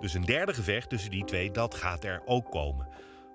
Dus 0.00 0.14
een 0.14 0.24
derde 0.24 0.54
gevecht 0.54 0.88
tussen 0.88 1.10
die 1.10 1.24
twee, 1.24 1.50
dat 1.50 1.74
gaat 1.74 2.04
er 2.04 2.22
ook 2.24 2.50
komen. 2.50 2.88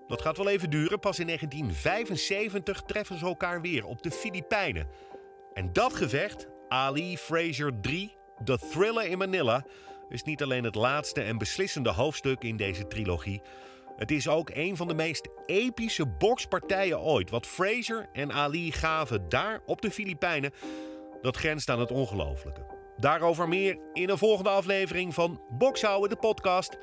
Dat 0.07 0.21
gaat 0.21 0.37
wel 0.37 0.49
even 0.49 0.69
duren. 0.69 0.99
Pas 0.99 1.19
in 1.19 1.25
1975 1.25 2.81
treffen 2.81 3.19
ze 3.19 3.25
elkaar 3.25 3.61
weer 3.61 3.85
op 3.85 4.01
de 4.01 4.11
Filipijnen. 4.11 4.87
En 5.53 5.73
dat 5.73 5.93
gevecht, 5.93 6.47
Ali 6.67 7.17
Fraser 7.17 7.81
3, 7.81 8.15
The 8.43 8.57
Thriller 8.71 9.05
in 9.05 9.17
Manila, 9.17 9.65
is 10.09 10.23
niet 10.23 10.43
alleen 10.43 10.63
het 10.63 10.75
laatste 10.75 11.21
en 11.21 11.37
beslissende 11.37 11.91
hoofdstuk 11.91 12.43
in 12.43 12.57
deze 12.57 12.87
trilogie. 12.87 13.41
Het 13.95 14.11
is 14.11 14.27
ook 14.27 14.49
een 14.53 14.75
van 14.75 14.87
de 14.87 14.93
meest 14.93 15.29
epische 15.45 16.05
bokspartijen 16.05 17.01
ooit. 17.01 17.29
Wat 17.29 17.47
Fraser 17.47 18.09
en 18.13 18.31
Ali 18.31 18.71
gaven 18.71 19.29
daar 19.29 19.61
op 19.65 19.81
de 19.81 19.91
Filipijnen, 19.91 20.51
dat 21.21 21.37
grenst 21.37 21.69
aan 21.69 21.79
het 21.79 21.91
ongelofelijke. 21.91 22.65
Daarover 22.97 23.47
meer 23.47 23.77
in 23.93 24.09
een 24.09 24.17
volgende 24.17 24.49
aflevering 24.49 25.13
van 25.13 25.41
Bokshouden, 25.49 26.09
de 26.09 26.15
podcast. 26.15 26.77